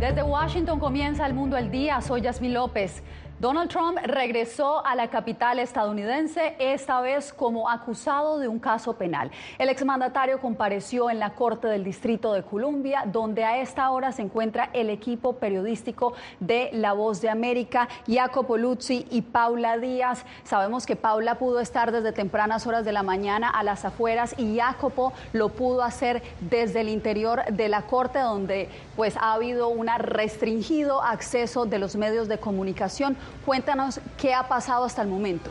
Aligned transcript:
Desde 0.00 0.22
Washington 0.24 0.80
comienza 0.80 1.24
el 1.26 1.34
mundo 1.34 1.56
el 1.56 1.70
día. 1.70 2.00
Soy 2.00 2.22
Yasmin 2.22 2.54
López. 2.54 3.04
Donald 3.40 3.70
Trump 3.70 3.96
regresó 4.04 4.84
a 4.84 4.94
la 4.94 5.08
capital 5.08 5.60
estadounidense, 5.60 6.56
esta 6.58 7.00
vez 7.00 7.32
como 7.32 7.70
acusado 7.70 8.38
de 8.38 8.48
un 8.48 8.58
caso 8.58 8.98
penal. 8.98 9.30
El 9.56 9.70
exmandatario 9.70 10.42
compareció 10.42 11.08
en 11.08 11.18
la 11.18 11.30
Corte 11.30 11.66
del 11.66 11.82
Distrito 11.82 12.34
de 12.34 12.42
Columbia, 12.42 13.04
donde 13.06 13.44
a 13.44 13.58
esta 13.62 13.90
hora 13.92 14.12
se 14.12 14.20
encuentra 14.20 14.68
el 14.74 14.90
equipo 14.90 15.36
periodístico 15.36 16.12
de 16.38 16.68
La 16.74 16.92
Voz 16.92 17.22
de 17.22 17.30
América, 17.30 17.88
Jacopo 18.06 18.58
Luzzi 18.58 19.06
y 19.10 19.22
Paula 19.22 19.78
Díaz. 19.78 20.26
Sabemos 20.44 20.84
que 20.84 20.96
Paula 20.96 21.36
pudo 21.36 21.60
estar 21.60 21.92
desde 21.92 22.12
tempranas 22.12 22.66
horas 22.66 22.84
de 22.84 22.92
la 22.92 23.02
mañana 23.02 23.48
a 23.48 23.62
las 23.62 23.86
afueras 23.86 24.34
y 24.36 24.58
Jacopo 24.58 25.14
lo 25.32 25.48
pudo 25.48 25.82
hacer 25.82 26.22
desde 26.40 26.82
el 26.82 26.90
interior 26.90 27.46
de 27.50 27.70
la 27.70 27.86
Corte, 27.86 28.18
donde 28.18 28.68
pues 28.96 29.16
ha 29.16 29.32
habido 29.32 29.68
un 29.68 29.88
restringido 29.96 31.02
acceso 31.02 31.64
de 31.64 31.78
los 31.78 31.96
medios 31.96 32.28
de 32.28 32.36
comunicación. 32.36 33.16
Cuéntanos 33.44 34.00
qué 34.18 34.34
ha 34.34 34.48
pasado 34.48 34.84
hasta 34.84 35.02
el 35.02 35.08
momento. 35.08 35.50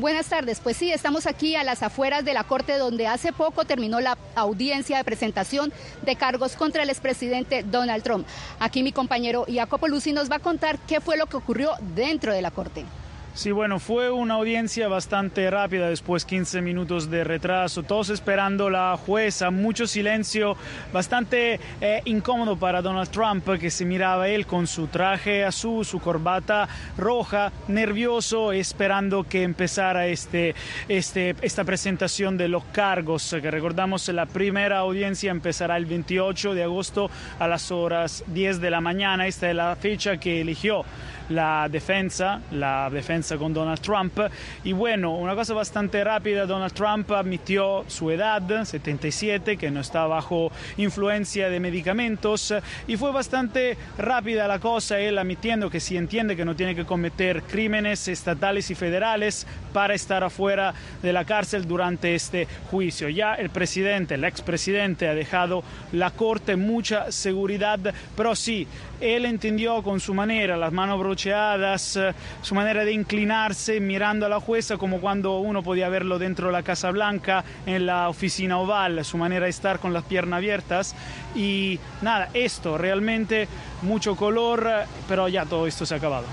Buenas 0.00 0.28
tardes, 0.28 0.60
pues 0.60 0.78
sí, 0.78 0.90
estamos 0.90 1.26
aquí 1.26 1.56
a 1.56 1.62
las 1.62 1.82
afueras 1.82 2.24
de 2.24 2.32
la 2.32 2.44
Corte 2.44 2.78
donde 2.78 3.06
hace 3.06 3.34
poco 3.34 3.66
terminó 3.66 4.00
la 4.00 4.16
audiencia 4.34 4.96
de 4.96 5.04
presentación 5.04 5.74
de 6.00 6.16
cargos 6.16 6.56
contra 6.56 6.84
el 6.84 6.88
expresidente 6.88 7.64
Donald 7.64 8.02
Trump. 8.02 8.26
Aquí 8.60 8.82
mi 8.82 8.92
compañero 8.92 9.44
Jacopo 9.46 9.88
Lucy 9.88 10.14
nos 10.14 10.30
va 10.30 10.36
a 10.36 10.38
contar 10.38 10.78
qué 10.88 11.02
fue 11.02 11.18
lo 11.18 11.26
que 11.26 11.36
ocurrió 11.36 11.72
dentro 11.94 12.32
de 12.32 12.40
la 12.40 12.50
Corte. 12.50 12.86
Sí, 13.32 13.52
bueno, 13.52 13.78
fue 13.78 14.10
una 14.10 14.34
audiencia 14.34 14.88
bastante 14.88 15.48
rápida, 15.50 15.88
después 15.88 16.24
15 16.24 16.62
minutos 16.62 17.10
de 17.10 17.22
retraso, 17.22 17.84
todos 17.84 18.10
esperando 18.10 18.68
la 18.68 18.96
jueza, 18.96 19.52
mucho 19.52 19.86
silencio, 19.86 20.56
bastante 20.92 21.60
eh, 21.80 22.02
incómodo 22.06 22.56
para 22.56 22.82
Donald 22.82 23.08
Trump, 23.10 23.48
que 23.60 23.70
se 23.70 23.84
miraba 23.84 24.28
él 24.28 24.46
con 24.46 24.66
su 24.66 24.88
traje 24.88 25.44
azul, 25.44 25.86
su 25.86 26.00
corbata 26.00 26.68
roja, 26.98 27.52
nervioso, 27.68 28.50
esperando 28.50 29.22
que 29.22 29.44
empezara 29.44 30.08
este, 30.08 30.56
este, 30.88 31.36
esta 31.40 31.62
presentación 31.62 32.36
de 32.36 32.48
los 32.48 32.64
cargos, 32.64 33.36
que 33.40 33.50
recordamos 33.50 34.08
la 34.08 34.26
primera 34.26 34.78
audiencia 34.78 35.30
empezará 35.30 35.76
el 35.76 35.86
28 35.86 36.52
de 36.52 36.64
agosto 36.64 37.08
a 37.38 37.46
las 37.46 37.70
horas 37.70 38.24
10 38.26 38.60
de 38.60 38.70
la 38.70 38.80
mañana, 38.80 39.28
esta 39.28 39.48
es 39.48 39.54
la 39.54 39.76
fecha 39.76 40.16
que 40.16 40.40
eligió 40.40 40.84
la 41.30 41.68
defensa, 41.70 42.42
la 42.50 42.90
defensa 42.90 43.38
con 43.38 43.54
Donald 43.54 43.80
Trump. 43.80 44.18
Y 44.64 44.72
bueno, 44.72 45.16
una 45.16 45.34
cosa 45.34 45.54
bastante 45.54 46.04
rápida, 46.04 46.46
Donald 46.46 46.74
Trump 46.74 47.10
admitió 47.12 47.84
su 47.86 48.10
edad, 48.10 48.42
77, 48.64 49.56
que 49.56 49.70
no 49.70 49.80
está 49.80 50.06
bajo 50.06 50.52
influencia 50.76 51.48
de 51.48 51.60
medicamentos. 51.60 52.54
Y 52.86 52.96
fue 52.96 53.12
bastante 53.12 53.76
rápida 53.96 54.46
la 54.46 54.58
cosa, 54.58 54.98
él 54.98 55.18
admitiendo 55.18 55.70
que 55.70 55.80
si 55.80 55.96
entiende 55.96 56.36
que 56.36 56.44
no 56.44 56.56
tiene 56.56 56.74
que 56.74 56.84
cometer 56.84 57.42
crímenes 57.42 58.08
estatales 58.08 58.70
y 58.70 58.74
federales 58.74 59.46
para 59.72 59.94
estar 59.94 60.24
afuera 60.24 60.74
de 61.02 61.12
la 61.12 61.24
cárcel 61.24 61.66
durante 61.66 62.14
este 62.14 62.46
juicio. 62.70 63.08
Ya 63.08 63.34
el 63.34 63.50
presidente, 63.50 64.14
el 64.14 64.24
expresidente, 64.24 65.08
ha 65.08 65.14
dejado 65.14 65.62
la 65.92 66.10
corte 66.10 66.56
mucha 66.56 67.12
seguridad, 67.12 67.78
pero 68.16 68.34
sí, 68.34 68.66
él 69.00 69.24
entendió 69.24 69.82
con 69.82 70.00
su 70.00 70.14
manera, 70.14 70.56
las 70.56 70.72
manos 70.72 70.98
brocheadas, 70.98 71.96
eh, 71.96 72.14
su 72.42 72.54
manera 72.54 72.84
de 72.84 72.92
inclinarse 72.92 73.80
mirando 73.80 74.26
a 74.26 74.28
la 74.28 74.40
jueza 74.40 74.76
como 74.76 75.00
cuando 75.00 75.38
uno 75.38 75.62
podía 75.62 75.88
verlo 75.88 76.18
dentro 76.18 76.48
de 76.48 76.52
la 76.52 76.62
Casa 76.62 76.90
Blanca, 76.90 77.44
en 77.66 77.86
la 77.86 78.08
oficina 78.08 78.58
oval, 78.58 79.04
su 79.04 79.16
manera 79.16 79.44
de 79.44 79.50
estar 79.50 79.78
con 79.78 79.92
las 79.92 80.04
piernas 80.04 80.38
abiertas. 80.38 80.94
Y 81.34 81.78
nada, 82.02 82.28
esto 82.34 82.78
realmente 82.78 83.48
mucho 83.82 84.16
color, 84.16 84.68
pero 85.08 85.28
ya 85.28 85.44
todo 85.46 85.66
esto 85.66 85.86
se 85.86 85.94
ha 85.94 85.96
acabado. 85.98 86.26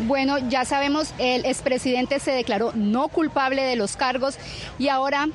Bueno, 0.00 0.38
ya 0.48 0.64
sabemos, 0.64 1.14
el 1.18 1.44
expresidente 1.44 2.18
se 2.18 2.32
declaró 2.32 2.72
no 2.74 3.08
culpable 3.08 3.62
de 3.62 3.76
los 3.76 3.96
cargos 3.96 4.38
y 4.78 4.88
ahora 4.88 5.28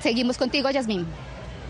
seguimos 0.00 0.38
contigo, 0.38 0.70
Yasmín. 0.70 1.06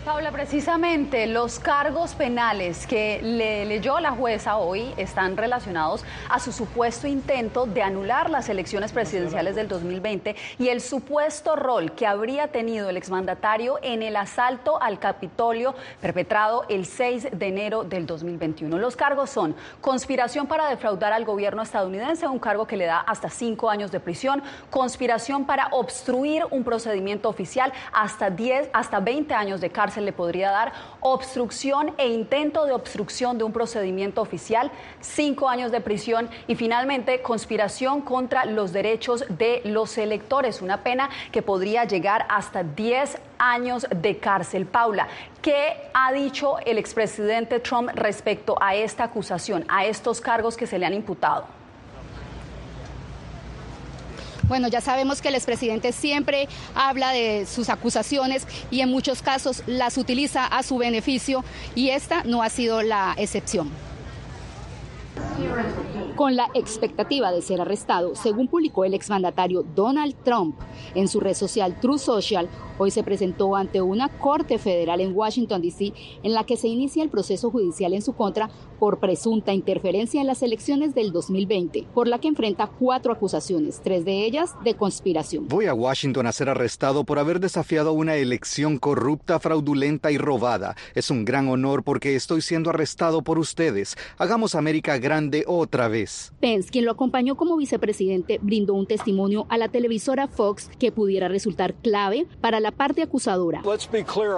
Paula, 0.05 0.31
precisamente 0.31 1.27
los 1.27 1.59
cargos 1.59 2.15
penales 2.15 2.87
que 2.87 3.21
le 3.21 3.65
leyó 3.65 3.99
la 3.99 4.09
jueza 4.09 4.57
hoy 4.57 4.91
están 4.97 5.37
relacionados 5.37 6.03
a 6.27 6.39
su 6.39 6.51
supuesto 6.51 7.05
intento 7.05 7.67
de 7.67 7.83
anular 7.83 8.31
las 8.31 8.49
elecciones 8.49 8.93
presidenciales 8.93 9.55
del 9.55 9.67
2020 9.67 10.35
y 10.57 10.69
el 10.69 10.81
supuesto 10.81 11.55
rol 11.55 11.91
que 11.91 12.07
habría 12.07 12.47
tenido 12.47 12.89
el 12.89 12.97
exmandatario 12.97 13.77
en 13.83 14.01
el 14.01 14.15
asalto 14.15 14.81
al 14.81 14.97
Capitolio 14.97 15.75
perpetrado 16.01 16.65
el 16.67 16.87
6 16.87 17.27
de 17.33 17.47
enero 17.47 17.83
del 17.83 18.07
2021. 18.07 18.79
Los 18.79 18.95
cargos 18.95 19.29
son 19.29 19.55
conspiración 19.81 20.47
para 20.47 20.67
defraudar 20.67 21.13
al 21.13 21.25
gobierno 21.25 21.61
estadounidense, 21.61 22.25
un 22.25 22.39
cargo 22.39 22.65
que 22.65 22.75
le 22.75 22.85
da 22.85 23.01
hasta 23.01 23.29
cinco 23.29 23.69
años 23.69 23.91
de 23.91 23.99
prisión, 23.99 24.41
conspiración 24.71 25.45
para 25.45 25.67
obstruir 25.67 26.43
un 26.49 26.63
procedimiento 26.63 27.29
oficial, 27.29 27.71
hasta 27.93 28.31
10, 28.31 28.71
hasta 28.73 28.99
20 28.99 29.35
años 29.35 29.61
de 29.61 29.69
cárcel 29.69 29.90
se 29.91 30.01
le 30.01 30.11
podría 30.13 30.49
dar 30.49 30.73
obstrucción 30.99 31.93
e 31.97 32.07
intento 32.07 32.65
de 32.65 32.73
obstrucción 32.73 33.37
de 33.37 33.43
un 33.43 33.53
procedimiento 33.53 34.21
oficial, 34.21 34.71
cinco 34.99 35.49
años 35.49 35.71
de 35.71 35.81
prisión 35.81 36.29
y 36.47 36.55
finalmente 36.55 37.21
conspiración 37.21 38.01
contra 38.01 38.45
los 38.45 38.73
derechos 38.73 39.23
de 39.29 39.61
los 39.65 39.97
electores, 39.97 40.61
una 40.61 40.83
pena 40.83 41.09
que 41.31 41.41
podría 41.41 41.85
llegar 41.85 42.25
hasta 42.29 42.63
10 42.63 43.17
años 43.37 43.87
de 43.95 44.17
cárcel. 44.17 44.65
Paula, 44.65 45.07
¿qué 45.41 45.89
ha 45.93 46.11
dicho 46.13 46.57
el 46.65 46.77
expresidente 46.77 47.59
Trump 47.59 47.89
respecto 47.93 48.55
a 48.61 48.75
esta 48.75 49.05
acusación, 49.05 49.65
a 49.67 49.85
estos 49.85 50.21
cargos 50.21 50.57
que 50.57 50.67
se 50.67 50.79
le 50.79 50.85
han 50.85 50.93
imputado? 50.93 51.60
Bueno, 54.51 54.67
ya 54.67 54.81
sabemos 54.81 55.21
que 55.21 55.29
el 55.29 55.35
expresidente 55.35 55.93
siempre 55.93 56.49
habla 56.75 57.13
de 57.13 57.45
sus 57.45 57.69
acusaciones 57.69 58.45
y 58.69 58.81
en 58.81 58.89
muchos 58.89 59.21
casos 59.21 59.63
las 59.65 59.97
utiliza 59.97 60.45
a 60.45 60.61
su 60.61 60.77
beneficio 60.77 61.45
y 61.73 61.91
esta 61.91 62.25
no 62.25 62.43
ha 62.43 62.49
sido 62.49 62.81
la 62.81 63.13
excepción. 63.17 63.71
Con 66.15 66.35
la 66.35 66.49
expectativa 66.53 67.31
de 67.31 67.41
ser 67.41 67.61
arrestado, 67.61 68.15
según 68.15 68.47
publicó 68.47 68.85
el 68.85 68.93
exmandatario 68.93 69.63
Donald 69.75 70.15
Trump 70.23 70.55
en 70.93 71.07
su 71.07 71.19
red 71.19 71.33
social 71.33 71.79
True 71.79 71.97
Social, 71.97 72.47
hoy 72.77 72.91
se 72.91 73.03
presentó 73.03 73.55
ante 73.55 73.81
una 73.81 74.09
corte 74.09 74.59
federal 74.59 75.01
en 75.01 75.15
Washington, 75.15 75.61
D.C., 75.61 75.93
en 76.21 76.33
la 76.33 76.45
que 76.45 76.57
se 76.57 76.67
inicia 76.67 77.03
el 77.03 77.09
proceso 77.09 77.49
judicial 77.49 77.93
en 77.93 78.01
su 78.01 78.13
contra 78.13 78.49
por 78.79 78.99
presunta 78.99 79.53
interferencia 79.53 80.21
en 80.21 80.27
las 80.27 80.41
elecciones 80.41 80.95
del 80.95 81.11
2020, 81.11 81.87
por 81.93 82.07
la 82.07 82.19
que 82.19 82.27
enfrenta 82.27 82.67
cuatro 82.67 83.13
acusaciones, 83.13 83.81
tres 83.83 84.05
de 84.05 84.25
ellas 84.25 84.55
de 84.63 84.75
conspiración. 84.75 85.47
Voy 85.47 85.67
a 85.67 85.73
Washington 85.73 86.27
a 86.27 86.31
ser 86.31 86.49
arrestado 86.49 87.03
por 87.03 87.19
haber 87.19 87.39
desafiado 87.39 87.93
una 87.93 88.15
elección 88.15 88.77
corrupta, 88.77 89.39
fraudulenta 89.39 90.11
y 90.11 90.17
robada. 90.17 90.75
Es 90.95 91.09
un 91.11 91.25
gran 91.25 91.47
honor 91.47 91.83
porque 91.83 92.15
estoy 92.15 92.41
siendo 92.41 92.69
arrestado 92.69 93.21
por 93.21 93.37
ustedes. 93.39 93.95
Hagamos 94.17 94.55
América 94.55 94.97
grande 95.01 95.43
otra 95.47 95.89
vez. 95.89 96.31
Pence, 96.39 96.69
quien 96.69 96.85
lo 96.85 96.91
acompañó 96.91 97.35
como 97.35 97.57
vicepresidente, 97.57 98.39
brindó 98.41 98.73
un 98.73 98.85
testimonio 98.85 99.45
a 99.49 99.57
la 99.57 99.67
televisora 99.67 100.27
Fox 100.27 100.69
que 100.79 100.91
pudiera 100.91 101.27
resultar 101.27 101.73
clave 101.73 102.27
para 102.39 102.59
la 102.59 102.71
parte 102.71 103.01
acusadora. 103.01 103.61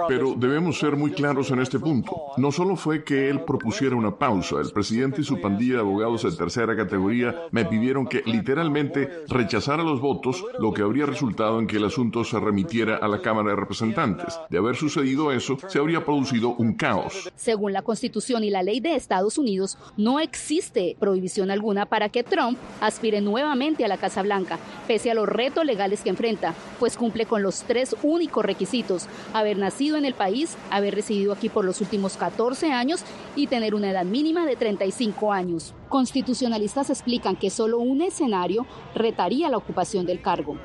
Pero 0.08 0.34
debemos 0.36 0.78
ser 0.78 0.96
muy 0.96 1.12
claros 1.12 1.50
en 1.50 1.60
este 1.60 1.78
punto. 1.78 2.16
No 2.36 2.50
solo 2.50 2.76
fue 2.76 3.04
que 3.04 3.28
él 3.30 3.42
propusiera 3.44 3.94
una 3.94 4.16
pausa, 4.16 4.56
el 4.60 4.70
presidente 4.72 5.20
y 5.20 5.24
su 5.24 5.40
pandilla 5.40 5.74
de 5.74 5.80
abogados 5.80 6.22
de 6.22 6.32
tercera 6.32 6.74
categoría 6.74 7.46
me 7.50 7.64
pidieron 7.64 8.06
que 8.06 8.22
literalmente 8.24 9.24
rechazara 9.28 9.82
los 9.82 10.00
votos, 10.00 10.44
lo 10.58 10.72
que 10.72 10.82
habría 10.82 11.06
resultado 11.06 11.58
en 11.60 11.66
que 11.66 11.76
el 11.76 11.84
asunto 11.84 12.24
se 12.24 12.40
remitiera 12.40 12.96
a 12.96 13.08
la 13.08 13.20
Cámara 13.20 13.50
de 13.50 13.56
Representantes. 13.56 14.38
De 14.48 14.58
haber 14.58 14.76
sucedido 14.76 15.30
eso, 15.30 15.58
se 15.68 15.78
habría 15.78 16.04
producido 16.04 16.54
un 16.56 16.74
caos. 16.74 17.30
Según 17.36 17.72
la 17.72 17.82
Constitución 17.82 18.44
y 18.44 18.50
la 18.50 18.62
ley 18.62 18.80
de 18.80 18.94
Estados 18.94 19.38
Unidos, 19.38 19.76
no 19.96 20.20
existe 20.20 20.53
prohibición 20.98 21.50
alguna 21.50 21.86
para 21.86 22.08
que 22.08 22.22
Trump 22.22 22.58
aspire 22.80 23.20
nuevamente 23.20 23.84
a 23.84 23.88
la 23.88 23.96
Casa 23.96 24.22
Blanca, 24.22 24.58
pese 24.86 25.10
a 25.10 25.14
los 25.14 25.28
retos 25.28 25.64
legales 25.64 26.02
que 26.02 26.10
enfrenta, 26.10 26.54
pues 26.78 26.96
cumple 26.96 27.26
con 27.26 27.42
los 27.42 27.62
tres 27.62 27.96
únicos 28.02 28.44
requisitos, 28.44 29.06
haber 29.32 29.58
nacido 29.58 29.96
en 29.96 30.04
el 30.04 30.14
país, 30.14 30.56
haber 30.70 30.94
residido 30.94 31.32
aquí 31.32 31.48
por 31.48 31.64
los 31.64 31.80
últimos 31.80 32.16
14 32.16 32.72
años 32.72 33.02
y 33.36 33.46
tener 33.46 33.74
una 33.74 33.90
edad 33.90 34.04
mínima 34.04 34.46
de 34.46 34.56
35 34.56 35.32
años. 35.32 35.74
Constitucionalistas 35.94 36.90
explican 36.90 37.36
que 37.36 37.50
solo 37.50 37.78
un 37.78 38.02
escenario 38.02 38.66
retaría 38.96 39.48
la 39.48 39.58
ocupación 39.58 40.04
del 40.04 40.20
cargo. 40.20 40.58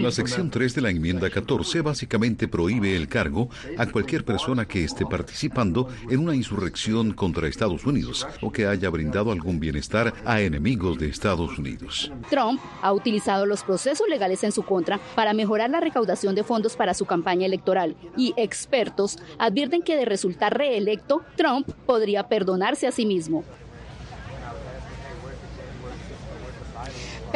La 0.00 0.10
sección 0.10 0.50
3 0.50 0.74
de 0.74 0.80
la 0.80 0.90
enmienda 0.90 1.30
14 1.30 1.80
básicamente 1.80 2.48
prohíbe 2.48 2.96
el 2.96 3.06
cargo 3.06 3.50
a 3.76 3.86
cualquier 3.86 4.24
persona 4.24 4.66
que 4.66 4.82
esté 4.82 5.06
participando 5.06 5.86
en 6.10 6.18
una 6.18 6.34
insurrección 6.34 7.12
contra 7.12 7.46
Estados 7.46 7.86
Unidos 7.86 8.26
o 8.42 8.50
que 8.50 8.66
haya 8.66 8.90
brindado 8.90 9.30
algún 9.30 9.60
bienestar 9.60 10.12
a 10.24 10.40
enemigos 10.40 10.98
de 10.98 11.08
Estados 11.08 11.56
Unidos. 11.56 12.10
Trump 12.28 12.60
ha 12.82 12.92
utilizado 12.92 13.46
los 13.46 13.62
procesos 13.62 14.08
legales 14.08 14.42
en 14.42 14.50
su 14.50 14.64
contra 14.64 14.98
para 15.14 15.34
mejorar 15.34 15.70
la 15.70 15.78
recaudación 15.78 16.34
de 16.34 16.42
fondos 16.42 16.74
para 16.74 16.94
su 16.94 17.06
campaña 17.06 17.46
electoral 17.46 17.94
y 18.16 18.34
expertos 18.36 19.20
advierten 19.38 19.82
que 19.82 19.94
de 19.94 20.04
resultar 20.04 20.58
reelecto, 20.58 21.22
Trump 21.36 21.70
podría 21.86 22.26
perdonarse 22.26 22.88
a 22.88 22.90
sí 22.90 23.06
mismo. 23.06 23.44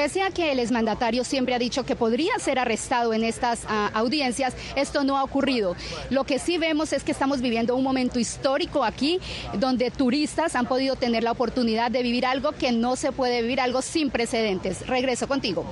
Pese 0.03 0.21
a 0.21 0.33
que 0.33 0.51
el 0.51 0.59
exmandatario 0.59 1.23
siempre 1.23 1.55
ha 1.55 1.61
dicho 1.61 1.85
que 1.85 1.95
podría 1.95 2.37
ser 2.41 2.59
arrestado 2.59 3.15
en 3.15 3.23
estas 3.23 3.61
ah, 3.69 3.89
audiencias, 3.95 4.53
esto 4.75 5.05
no 5.05 5.17
ha 5.17 5.23
ocurrido. 5.23 5.77
Lo 6.11 6.25
que 6.25 6.41
sí 6.41 6.59
vemos 6.59 6.93
es 6.93 7.05
que 7.05 7.13
estamos 7.13 7.41
viviendo 7.41 7.77
un 7.77 7.85
momento 7.85 8.19
histórico 8.19 8.83
aquí, 8.83 9.21
donde 9.61 9.93
turistas 9.93 10.57
han 10.57 10.67
podido 10.67 10.97
tener 10.97 11.23
la 11.23 11.31
oportunidad 11.31 11.93
de 11.93 12.03
vivir 12.03 12.27
algo 12.27 12.51
que 12.51 12.73
no 12.73 12.97
se 12.97 13.13
puede 13.13 13.43
vivir, 13.43 13.61
algo 13.61 13.81
sin 13.81 14.11
precedentes. 14.11 14.85
Regreso 14.89 15.29
contigo. 15.29 15.65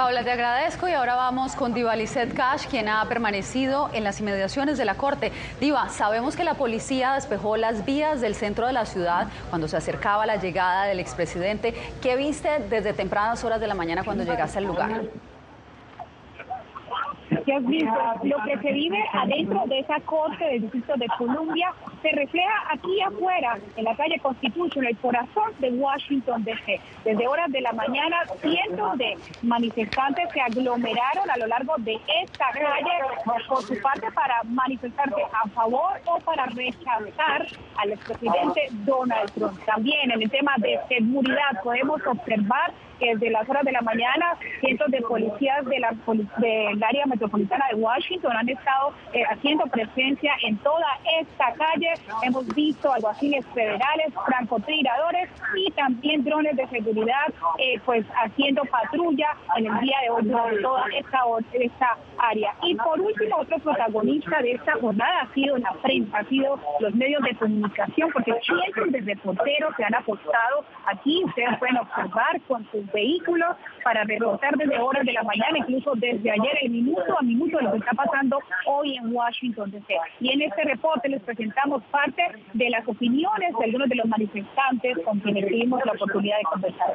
Paula, 0.00 0.24
te 0.24 0.30
agradezco 0.30 0.88
y 0.88 0.92
ahora 0.92 1.14
vamos 1.14 1.54
con 1.54 1.74
Diva 1.74 1.94
Lizette 1.94 2.32
Cash, 2.32 2.68
quien 2.68 2.88
ha 2.88 3.06
permanecido 3.06 3.90
en 3.92 4.02
las 4.02 4.18
inmediaciones 4.18 4.78
de 4.78 4.86
la 4.86 4.94
Corte. 4.94 5.30
Diva, 5.60 5.90
sabemos 5.90 6.36
que 6.36 6.42
la 6.42 6.54
policía 6.54 7.12
despejó 7.12 7.58
las 7.58 7.84
vías 7.84 8.22
del 8.22 8.34
centro 8.34 8.66
de 8.66 8.72
la 8.72 8.86
ciudad 8.86 9.28
cuando 9.50 9.68
se 9.68 9.76
acercaba 9.76 10.24
la 10.24 10.36
llegada 10.36 10.84
del 10.84 11.00
expresidente. 11.00 11.74
¿Qué 12.00 12.16
viste 12.16 12.48
desde 12.70 12.94
tempranas 12.94 13.44
horas 13.44 13.60
de 13.60 13.66
la 13.66 13.74
mañana 13.74 14.02
cuando 14.02 14.24
llegaste 14.24 14.56
al 14.56 14.64
lugar? 14.64 15.02
Que 17.58 18.28
lo 18.28 18.36
que 18.44 18.58
se 18.58 18.72
vive 18.72 19.02
adentro 19.12 19.64
de 19.66 19.80
esa 19.80 20.00
corte 20.00 20.44
del 20.44 20.62
Distrito 20.62 20.94
de 20.96 21.06
Columbia 21.18 21.72
se 22.02 22.10
refleja 22.10 22.52
aquí 22.70 23.00
afuera, 23.00 23.58
en 23.76 23.84
la 23.84 23.96
calle 23.96 24.18
Constitution, 24.20 24.84
el 24.86 24.96
corazón 24.98 25.52
de 25.58 25.70
Washington, 25.70 26.44
D.C. 26.44 26.80
Desde 27.04 27.28
horas 27.28 27.50
de 27.50 27.60
la 27.60 27.72
mañana, 27.72 28.16
cientos 28.40 28.98
de 28.98 29.16
manifestantes 29.42 30.28
se 30.32 30.40
aglomeraron 30.40 31.28
a 31.30 31.36
lo 31.36 31.46
largo 31.46 31.74
de 31.78 31.98
esta 32.22 32.46
calle, 32.52 33.44
por 33.48 33.62
su 33.62 33.80
parte, 33.80 34.10
para 34.12 34.42
manifestarse 34.44 35.22
a 35.32 35.48
favor 35.48 36.00
o 36.06 36.18
para 36.20 36.46
rechazar 36.46 37.46
al 37.76 37.92
expresidente 37.92 38.68
Donald 38.84 39.30
Trump. 39.32 39.58
También 39.66 40.10
en 40.10 40.22
el 40.22 40.30
tema 40.30 40.54
de 40.58 40.78
seguridad 40.88 41.62
podemos 41.62 42.00
observar 42.06 42.72
que 43.00 43.14
desde 43.14 43.30
las 43.30 43.48
horas 43.48 43.64
de 43.64 43.72
la 43.72 43.80
mañana 43.80 44.36
cientos 44.60 44.90
de 44.90 45.00
policías 45.00 45.64
del 45.64 45.84
área 45.84 47.06
metropolitana 47.06 47.64
de 47.70 47.76
Washington 47.76 48.36
han 48.36 48.48
estado 48.48 48.92
eh, 49.12 49.22
haciendo 49.30 49.64
presencia 49.66 50.32
en 50.42 50.56
toda 50.58 50.86
esta 51.20 51.52
calle. 51.54 51.94
Hemos 52.22 52.46
visto 52.54 52.92
alguaciles 52.92 53.44
federales, 53.54 54.12
francotiradores 54.26 55.28
y 55.56 55.70
también 55.72 56.22
drones 56.24 56.56
de 56.56 56.66
seguridad 56.68 57.26
eh, 57.58 57.80
pues 57.84 58.04
haciendo 58.24 58.62
patrulla 58.64 59.36
en 59.56 59.66
el 59.66 59.80
día 59.80 59.96
de 60.02 60.10
hoy 60.10 60.20
en 60.22 60.62
toda 60.62 60.84
esta, 60.96 61.20
esta 61.52 61.96
área. 62.18 62.54
Y 62.62 62.74
por 62.74 63.00
último, 63.00 63.36
otro 63.38 63.58
protagonista 63.58 64.42
de 64.42 64.52
esta 64.52 64.72
jornada 64.74 65.22
ha 65.22 65.34
sido 65.34 65.56
la 65.58 65.72
prensa, 65.82 66.18
ha 66.18 66.24
sido 66.24 66.58
los 66.80 66.94
medios 66.94 67.22
de 67.22 67.34
comunicación, 67.36 68.10
porque 68.12 68.34
cientos 68.42 68.92
de 68.92 69.00
reporteros 69.00 69.74
se 69.76 69.84
han 69.84 69.94
apostado 69.94 70.64
aquí, 70.86 71.22
ustedes 71.24 71.58
pueden 71.58 71.78
observar 71.78 72.40
con 72.46 72.68
sus 72.70 72.89
vehículos 72.92 73.56
para 73.82 74.04
reportar 74.04 74.56
desde 74.56 74.78
horas 74.78 75.04
de 75.04 75.12
la 75.12 75.22
mañana, 75.22 75.58
incluso 75.58 75.92
desde 75.96 76.30
ayer, 76.30 76.58
el 76.62 76.70
minuto 76.70 77.18
a 77.18 77.22
minuto 77.22 77.56
de 77.58 77.64
lo 77.64 77.72
que 77.72 77.78
está 77.78 77.92
pasando 77.92 78.38
hoy 78.66 78.96
en 78.96 79.14
Washington 79.14 79.70
DC. 79.70 79.94
Y 80.20 80.32
en 80.32 80.42
este 80.42 80.64
reporte 80.64 81.08
les 81.08 81.22
presentamos 81.22 81.82
parte 81.84 82.22
de 82.52 82.70
las 82.70 82.86
opiniones 82.86 83.54
de 83.58 83.64
algunos 83.64 83.88
de 83.88 83.96
los 83.96 84.06
manifestantes 84.06 84.98
con 85.04 85.20
quienes 85.20 85.46
tuvimos 85.46 85.80
la 85.84 85.92
oportunidad 85.92 86.38
de 86.38 86.44
conversar. 86.44 86.94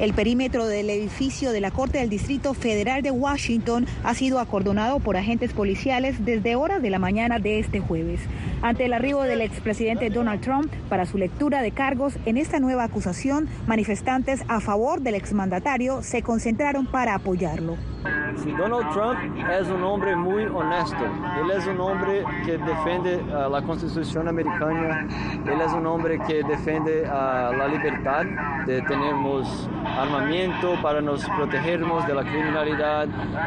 El 0.00 0.12
perímetro 0.12 0.66
del 0.66 0.90
edificio 0.90 1.52
de 1.52 1.60
la 1.60 1.70
Corte 1.70 1.98
del 1.98 2.10
Distrito 2.10 2.52
Federal 2.52 3.02
de 3.02 3.10
Washington 3.12 3.86
ha 4.02 4.14
sido 4.14 4.40
acordonado 4.40 4.98
por 4.98 5.16
agentes 5.16 5.52
policiales 5.52 6.24
desde 6.24 6.56
horas 6.56 6.82
de 6.82 6.90
la 6.90 6.98
mañana 6.98 7.38
de 7.38 7.60
este 7.60 7.80
jueves. 7.80 8.20
Ante 8.60 8.86
el 8.86 8.92
arribo 8.92 9.22
del 9.22 9.40
expresidente 9.40 10.10
Donald 10.10 10.40
Trump 10.40 10.72
para 10.88 11.06
su 11.06 11.16
lectura 11.16 11.62
de 11.62 11.70
cargos 11.70 12.14
en 12.26 12.38
esta 12.38 12.58
nueva 12.58 12.84
acusación, 12.84 13.48
manifestantes 13.66 14.42
a 14.48 14.60
favor 14.60 15.00
del 15.00 15.14
exmandatario 15.14 16.02
se 16.02 16.22
concentraron 16.22 16.86
para 16.86 17.14
apoyarlo. 17.14 17.76
Donald 18.04 18.92
Trump 18.92 19.18
es 19.50 19.68
un 19.68 19.82
hombre 19.82 20.14
muy 20.14 20.44
honesto. 20.44 21.04
Él 21.40 21.50
es 21.50 21.66
un 21.66 21.80
hombre 21.80 22.24
que 22.44 22.58
defiende 22.58 23.16
uh, 23.16 23.50
la 23.50 23.62
Constitución 23.62 24.28
americana. 24.28 25.08
Él 25.46 25.60
es 25.60 25.72
un 25.72 25.86
hombre 25.86 26.18
que 26.26 26.42
defiende 26.42 27.02
uh, 27.02 27.56
la 27.56 27.68
libertad 27.68 28.24
de 28.66 28.82
tenermos 28.82 29.48
armamento 29.84 30.74
para 30.82 31.00
nos 31.00 31.24
protegernos 31.24 32.06
de 32.06 32.14
la 32.14 32.22
criminalidad, 32.22 33.06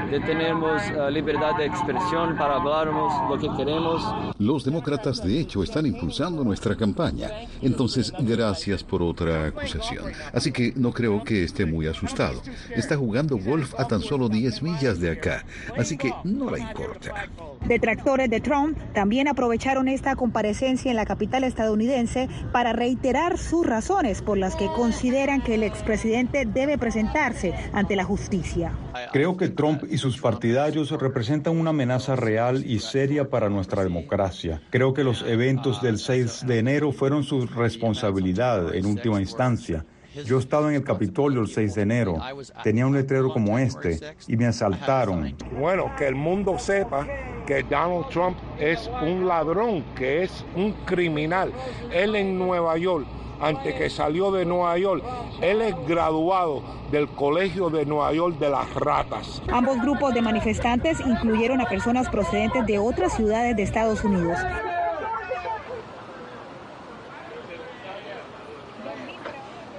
de 0.10 0.20
tenermos 0.20 0.82
uh, 0.92 1.10
libertad 1.10 1.58
de 1.58 1.66
expresión 1.66 2.36
para 2.38 2.56
hablarnos 2.56 3.14
lo 3.30 3.38
que 3.38 3.56
queremos. 3.56 4.04
Los 4.40 4.64
demócratas 4.64 5.24
de 5.24 5.40
hecho 5.40 5.64
están 5.64 5.86
impulsando 5.86 6.44
nuestra 6.44 6.76
campaña. 6.76 7.30
Entonces, 7.62 8.14
gracias 8.20 8.84
por 8.84 9.02
otra 9.02 9.48
acusación. 9.48 10.06
Así 10.34 10.52
que 10.52 10.74
no 10.76 10.92
creo 10.92 11.24
que 11.24 11.44
esté 11.44 11.66
muy 11.66 11.88
asustado. 11.88 12.42
Está 12.76 12.98
jugando 12.98 13.38
golf 13.38 13.74
a 13.80 13.88
tan 13.88 14.02
solo 14.02 14.30
10 14.30 14.47
millas 14.62 15.00
de 15.00 15.12
acá, 15.12 15.46
así 15.78 15.98
que 15.98 16.14
no 16.24 16.50
le 16.50 16.60
importa. 16.60 17.28
Detractores 17.66 18.30
de 18.30 18.40
Trump 18.40 18.78
también 18.94 19.28
aprovecharon 19.28 19.88
esta 19.88 20.16
comparecencia 20.16 20.90
en 20.90 20.96
la 20.96 21.06
capital 21.06 21.44
estadounidense 21.44 22.30
para 22.52 22.74
reiterar 22.74 23.38
sus 23.38 23.66
razones 23.66 24.22
por 24.22 24.38
las 24.38 24.56
que 24.56 24.68
consideran 24.68 25.42
que 25.42 25.56
el 25.56 25.64
expresidente 25.64 26.46
debe 26.46 26.78
presentarse 26.78 27.54
ante 27.74 27.96
la 27.96 28.04
justicia. 28.04 28.72
Creo 29.12 29.38
que 29.38 29.50
Trump 29.50 29.84
y 29.90 29.98
sus 29.98 30.20
partidarios 30.20 30.92
representan 30.92 31.58
una 31.58 31.72
amenaza 31.72 32.16
real 32.16 32.66
y 32.66 32.80
seria 32.80 33.30
para 33.30 33.50
nuestra 33.50 33.84
democracia. 33.84 34.62
Creo 34.70 34.94
que 34.94 35.04
los 35.04 35.24
eventos 35.24 35.82
del 35.82 35.98
6 35.98 36.46
de 36.48 36.60
enero 36.60 36.92
fueron 36.92 37.24
su 37.24 37.46
responsabilidad 37.48 38.74
en 38.74 38.86
última 38.86 39.20
instancia. 39.20 39.86
Yo 40.26 40.40
estaba 40.40 40.70
en 40.70 40.76
el 40.76 40.84
Capitolio 40.84 41.42
el 41.42 41.48
6 41.48 41.76
de 41.76 41.82
enero, 41.82 42.18
tenía 42.64 42.86
un 42.86 42.94
letrero 42.94 43.32
como 43.32 43.58
este 43.58 44.00
y 44.28 44.38
me 44.38 44.46
asaltaron. 44.46 45.36
Bueno, 45.58 45.92
que 45.98 46.08
el 46.08 46.16
mundo 46.16 46.58
sepa 46.58 47.06
que 47.46 47.64
Donald 47.64 48.08
Trump 48.10 48.38
es 48.60 48.90
un 49.02 49.28
ladrón, 49.28 49.84
que 49.96 50.24
es 50.24 50.46
un 50.56 50.74
criminal. 50.86 51.52
Él 51.92 52.16
en 52.16 52.38
Nueva 52.38 52.78
York, 52.78 53.06
antes 53.40 53.76
que 53.76 53.90
salió 53.90 54.32
de 54.32 54.46
Nueva 54.46 54.78
York, 54.78 55.04
él 55.42 55.62
es 55.62 55.76
graduado 55.88 56.64
del 56.92 57.08
Colegio 57.10 57.70
de 57.70 57.86
Nueva 57.86 58.14
York 58.14 58.40
de 58.40 58.50
las 58.50 58.74
Ratas. 58.74 59.42
Ambos 59.52 59.82
grupos 59.82 60.14
de 60.14 60.22
manifestantes 60.22 61.00
incluyeron 61.00 61.62
a 61.62 61.66
personas 61.70 62.10
procedentes 62.10 62.66
de 62.66 62.80
otras 62.80 63.16
ciudades 63.16 63.56
de 63.56 63.64
Estados 63.64 64.04
Unidos. 64.04 64.38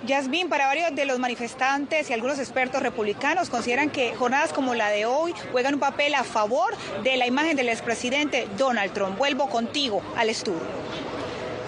Yasmin, 0.09 0.49
para 0.49 0.67
varios 0.67 0.95
de 0.95 1.05
los 1.05 1.19
manifestantes 1.19 2.09
y 2.09 2.15
algunos 2.15 2.39
expertos 2.39 2.83
republicanos 2.83 3.51
consideran 3.51 3.91
que 3.91 4.15
jornadas 4.15 4.55
como 4.55 4.75
la 4.75 4.89
de 4.89 5.05
hoy 5.05 5.35
juegan 5.53 5.75
un 5.75 5.81
papel 5.81 6.15
a 6.15 6.25
favor 6.25 6.75
de 7.05 7.19
la 7.19 7.27
imagen 7.27 7.59
del 7.59 7.69
expresidente 7.69 8.49
Donald 8.57 8.95
Trump. 8.95 9.19
Vuelvo 9.19 9.51
contigo 9.51 10.01
al 10.17 10.31
estudio. 10.31 10.63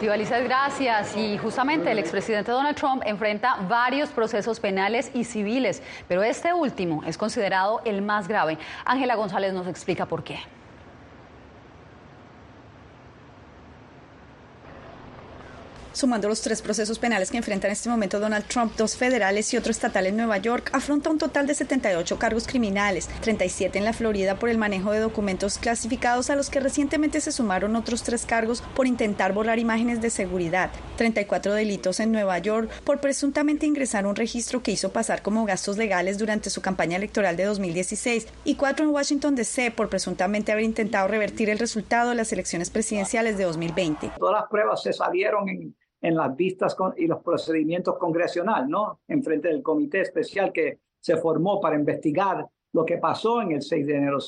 Lizeth, 0.00 0.44
gracias. 0.44 1.14
Y 1.18 1.36
justamente 1.36 1.92
el 1.92 1.98
expresidente 1.98 2.50
Donald 2.50 2.78
Trump 2.78 3.02
enfrenta 3.04 3.56
varios 3.68 4.08
procesos 4.08 4.58
penales 4.58 5.10
y 5.12 5.24
civiles, 5.24 5.82
pero 6.08 6.22
este 6.22 6.54
último 6.54 7.04
es 7.04 7.18
considerado 7.18 7.82
el 7.84 8.00
más 8.00 8.26
grave. 8.26 8.56
Ángela 8.86 9.16
González 9.16 9.52
nos 9.52 9.66
explica 9.66 10.06
por 10.06 10.24
qué. 10.24 10.38
Sumando 16.00 16.30
los 16.30 16.40
tres 16.40 16.62
procesos 16.62 16.98
penales 16.98 17.30
que 17.30 17.36
enfrenta 17.36 17.66
en 17.66 17.74
este 17.74 17.90
momento 17.90 18.20
Donald 18.20 18.46
Trump, 18.46 18.72
dos 18.78 18.96
federales 18.96 19.52
y 19.52 19.58
otro 19.58 19.70
estatal 19.70 20.06
en 20.06 20.16
Nueva 20.16 20.38
York, 20.38 20.70
afronta 20.72 21.10
un 21.10 21.18
total 21.18 21.46
de 21.46 21.54
78 21.54 22.18
cargos 22.18 22.46
criminales, 22.46 23.06
37 23.20 23.76
en 23.76 23.84
la 23.84 23.92
Florida 23.92 24.38
por 24.38 24.48
el 24.48 24.56
manejo 24.56 24.92
de 24.92 25.00
documentos 25.00 25.58
clasificados 25.58 26.30
a 26.30 26.36
los 26.36 26.48
que 26.48 26.58
recientemente 26.58 27.20
se 27.20 27.32
sumaron 27.32 27.76
otros 27.76 28.02
tres 28.02 28.24
cargos 28.24 28.62
por 28.74 28.86
intentar 28.86 29.34
borrar 29.34 29.58
imágenes 29.58 30.00
de 30.00 30.08
seguridad, 30.08 30.70
34 30.96 31.52
delitos 31.52 32.00
en 32.00 32.12
Nueva 32.12 32.38
York 32.38 32.70
por 32.82 33.02
presuntamente 33.02 33.66
ingresar 33.66 34.06
un 34.06 34.16
registro 34.16 34.62
que 34.62 34.72
hizo 34.72 34.92
pasar 34.92 35.20
como 35.20 35.44
gastos 35.44 35.76
legales 35.76 36.16
durante 36.16 36.48
su 36.48 36.62
campaña 36.62 36.96
electoral 36.96 37.36
de 37.36 37.44
2016 37.44 38.26
y 38.44 38.54
cuatro 38.54 38.86
en 38.86 38.92
Washington 38.92 39.34
DC 39.34 39.70
por 39.72 39.90
presuntamente 39.90 40.50
haber 40.50 40.64
intentado 40.64 41.08
revertir 41.08 41.50
el 41.50 41.58
resultado 41.58 42.08
de 42.08 42.14
las 42.14 42.32
elecciones 42.32 42.70
presidenciales 42.70 43.36
de 43.36 43.44
2020. 43.44 44.12
Todas 44.18 44.40
las 44.40 44.48
pruebas 44.48 44.82
se 44.82 44.94
salieron 44.94 45.46
en 45.50 45.74
en 46.00 46.16
las 46.16 46.34
vistas 46.34 46.76
y 46.96 47.06
los 47.06 47.22
procedimientos 47.22 47.98
congresional, 47.98 48.68
¿no? 48.68 49.00
En 49.06 49.22
frente 49.22 49.48
del 49.48 49.62
comité 49.62 50.00
especial 50.00 50.52
que 50.52 50.78
se 50.98 51.16
formó 51.16 51.60
para 51.60 51.76
investigar 51.76 52.46
lo 52.72 52.84
que 52.84 52.98
pasó 52.98 53.42
en 53.42 53.52
el 53.52 53.62
6 53.62 53.86
de 53.86 53.96
enero. 53.96 54.18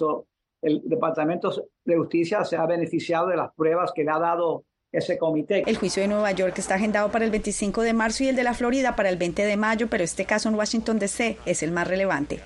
el 0.63 0.83
Departamento 0.85 1.51
de 1.85 1.97
Justicia 1.97 2.45
se 2.45 2.57
ha 2.57 2.67
beneficiado 2.67 3.29
de 3.29 3.37
las 3.37 3.53
pruebas 3.55 3.93
que 3.95 4.05
le 4.05 4.11
ha 4.11 4.19
dado 4.19 4.65
ese 4.93 5.17
comité. 5.17 5.63
El 5.67 5.79
juicio 5.79 6.03
de 6.03 6.09
Nueva 6.09 6.33
York 6.33 6.59
está 6.59 6.75
agendado 6.75 7.11
para 7.11 7.25
el 7.25 7.31
25 7.31 7.83
de 7.83 7.95
marzo 7.95 8.25
y 8.25 8.29
el 8.29 8.37
de 8.37 8.45
la 8.45 8.55
Florida 8.55 8.95
para 8.95 9.09
el 9.09 9.17
20 9.17 9.45
de 9.45 9.57
mayo, 9.57 9.89
pero 9.89 10.05
este 10.05 10.27
caso 10.27 10.49
en 10.49 10.55
Washington 10.55 10.99
DC 10.99 11.39
es 11.47 11.63
el 11.63 11.73
más 11.73 11.89
relevante. 11.89 12.41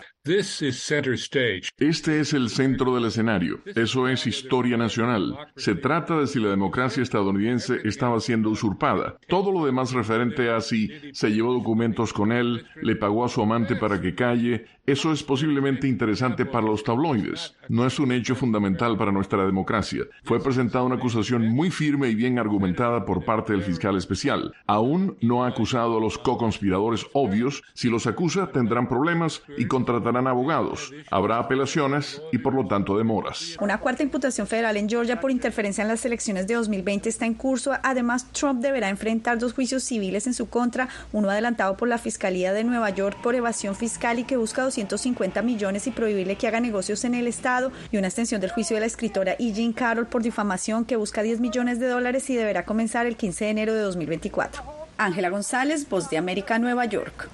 Este 1.79 2.21
es 2.21 2.33
el 2.33 2.49
centro 2.49 2.95
del 2.97 3.05
escenario. 3.05 3.61
Eso 3.65 4.09
es 4.09 4.27
historia 4.27 4.77
nacional. 4.77 5.39
Se 5.55 5.77
trata 5.77 6.19
de 6.19 6.27
si 6.27 6.41
la 6.41 6.49
democracia 6.49 7.01
estadounidense 7.03 7.79
estaba 7.85 8.19
siendo 8.19 8.51
usurpada. 8.51 9.19
Todo 9.29 9.53
lo 9.53 9.65
demás 9.65 9.93
referente 9.93 10.51
a 10.51 10.61
si 10.61 10.91
se 11.13 11.31
llevó 11.31 11.53
documentos 11.53 12.13
con 12.13 12.33
él, 12.33 12.67
le 12.83 12.97
pagó 12.97 13.25
a 13.25 13.29
su 13.29 13.41
amante 13.41 13.77
para 13.77 14.01
que 14.01 14.17
calle, 14.17 14.67
eso 14.87 15.13
es 15.13 15.25
posiblemente 15.25 15.89
interesante 15.89 16.47
para 16.47 16.67
los 16.67 16.85
tabloides. 16.85 17.57
No 17.69 17.87
es 17.87 17.99
un 17.99 18.13
hecho 18.13 18.37
fundamental 18.37 18.97
para 18.97 19.11
nuestra 19.11 19.45
democracia. 19.45 20.05
Fue 20.23 20.41
presentada 20.41 20.85
una 20.85 20.95
acusación 20.95 21.49
muy 21.49 21.71
firme 21.71 22.09
y 22.09 22.15
bien 22.15 22.39
argumentada 22.39 23.05
por 23.05 23.25
parte 23.25 23.53
del 23.53 23.63
fiscal 23.63 23.97
especial. 23.97 24.55
Aún 24.67 25.17
no 25.21 25.45
ha 25.45 25.49
acusado 25.49 25.99
a 25.99 26.01
los 26.01 26.19
co-conspiradores 26.19 27.05
obvios. 27.15 27.65
Si 27.75 27.91
los 27.91 28.07
acusa, 28.07 28.53
tendrán 28.53 28.89
problemas 28.89 29.43
y 29.59 29.67
contratarán 29.67 30.16
abogados. 30.25 30.93
Habrá 31.11 31.39
apelaciones 31.39 32.23
y 32.33 32.39
por 32.39 32.55
lo 32.55 32.67
tanto 32.67 32.97
demoras. 32.97 33.57
Una 33.61 33.79
cuarta 33.79 34.03
imputación 34.03 34.47
federal 34.47 34.77
en 34.77 34.89
Georgia 34.89 35.21
por 35.21 35.31
interferencia 35.31 35.83
en 35.83 35.89
las 35.89 36.05
elecciones 36.05 36.47
de 36.47 36.55
2020 36.55 37.09
está 37.09 37.27
en 37.27 37.35
curso. 37.35 37.73
Además, 37.83 38.33
Trump 38.33 38.61
deberá 38.61 38.89
enfrentar 38.89 39.39
dos 39.39 39.53
juicios 39.53 39.83
civiles 39.83 40.27
en 40.27 40.35
su 40.35 40.49
contra, 40.49 40.89
uno 41.13 41.31
adelantado 41.31 41.77
por 41.77 41.89
la 41.89 41.99
Fiscalía 41.99 42.53
de 42.53 42.65
Nueva 42.65 42.91
York 42.91 43.19
por 43.23 43.35
evasión 43.35 43.75
fiscal 43.75 44.19
y 44.19 44.25
que 44.25 44.37
busca 44.37 44.63
250 44.63 45.43
millones 45.43 45.87
y 45.87 45.91
prohibirle 45.91 46.37
que 46.37 46.47
haga 46.47 46.61
negocios 46.61 47.05
en 47.05 47.15
el 47.15 47.27
Estado, 47.27 47.73
y 47.91 47.97
una 47.97 48.09
extensión 48.09 48.41
del 48.41 48.51
juicio 48.51 48.77
de 48.77 48.81
la 48.81 48.87
escritora 48.87 49.37
E. 49.39 49.53
Jean 49.53 49.73
Carroll 49.73 50.07
por 50.07 50.23
difamación 50.23 50.85
que 50.85 50.97
busca 50.97 51.23
10 51.23 51.41
millones 51.41 51.81
de 51.81 51.89
dólares 51.89 52.29
y 52.31 52.37
deberá 52.37 52.65
comenzar 52.65 53.07
el 53.07 53.17
15 53.17 53.45
de 53.45 53.51
enero 53.51 53.75
de 53.75 53.81
2024. 53.81 54.63
Ángela 54.99 55.29
González, 55.29 55.89
Voz 55.89 56.09
de 56.11 56.19
América, 56.19 56.59
Nueva 56.59 56.85
York. 56.87 57.29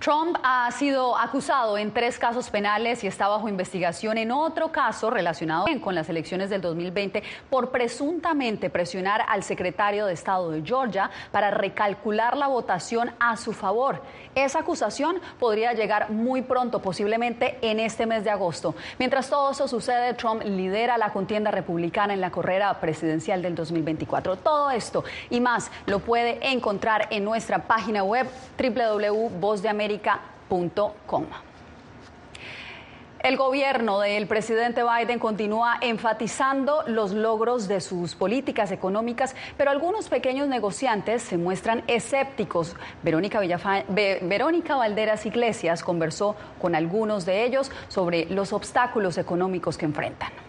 Trump 0.00 0.38
ha 0.44 0.70
sido 0.70 1.18
acusado 1.18 1.76
en 1.76 1.92
tres 1.92 2.20
casos 2.20 2.50
penales 2.50 3.02
y 3.02 3.08
está 3.08 3.26
bajo 3.26 3.48
investigación 3.48 4.16
en 4.16 4.30
otro 4.30 4.70
caso 4.70 5.10
relacionado 5.10 5.66
con 5.80 5.96
las 5.96 6.08
elecciones 6.08 6.50
del 6.50 6.60
2020 6.60 7.24
por 7.50 7.70
presuntamente 7.70 8.70
presionar 8.70 9.24
al 9.28 9.42
secretario 9.42 10.06
de 10.06 10.12
Estado 10.12 10.50
de 10.52 10.62
Georgia 10.62 11.10
para 11.32 11.50
recalcular 11.50 12.36
la 12.36 12.46
votación 12.46 13.10
a 13.18 13.36
su 13.36 13.52
favor. 13.52 14.00
Esa 14.36 14.60
acusación 14.60 15.20
podría 15.40 15.72
llegar 15.72 16.10
muy 16.10 16.42
pronto, 16.42 16.80
posiblemente 16.80 17.58
en 17.60 17.80
este 17.80 18.06
mes 18.06 18.22
de 18.22 18.30
agosto. 18.30 18.76
Mientras 19.00 19.28
todo 19.28 19.50
eso 19.50 19.66
sucede, 19.66 20.14
Trump 20.14 20.44
lidera 20.44 20.96
la 20.96 21.12
contienda 21.12 21.50
republicana 21.50 22.14
en 22.14 22.20
la 22.20 22.30
carrera 22.30 22.72
presidencial 22.78 23.42
del 23.42 23.56
2024. 23.56 24.36
Todo 24.36 24.70
esto 24.70 25.02
y 25.28 25.40
más 25.40 25.72
lo 25.86 25.98
puede 25.98 26.38
encontrar 26.52 27.08
en 27.10 27.24
nuestra 27.24 27.66
página 27.66 28.04
web 28.04 28.28
www.vozdeamerica.com. 28.56 29.87
El 33.20 33.36
gobierno 33.36 33.98
del 33.98 34.28
presidente 34.28 34.82
Biden 34.84 35.18
continúa 35.18 35.78
enfatizando 35.80 36.84
los 36.86 37.12
logros 37.12 37.66
de 37.66 37.80
sus 37.80 38.14
políticas 38.14 38.70
económicas, 38.70 39.34
pero 39.56 39.72
algunos 39.72 40.08
pequeños 40.08 40.46
negociantes 40.46 41.22
se 41.22 41.36
muestran 41.36 41.82
escépticos. 41.88 42.76
Verónica, 43.02 43.40
Verónica 43.88 44.76
Valderas 44.76 45.26
Iglesias 45.26 45.82
conversó 45.82 46.36
con 46.60 46.76
algunos 46.76 47.26
de 47.26 47.44
ellos 47.44 47.72
sobre 47.88 48.26
los 48.26 48.52
obstáculos 48.52 49.18
económicos 49.18 49.76
que 49.76 49.86
enfrentan. 49.86 50.47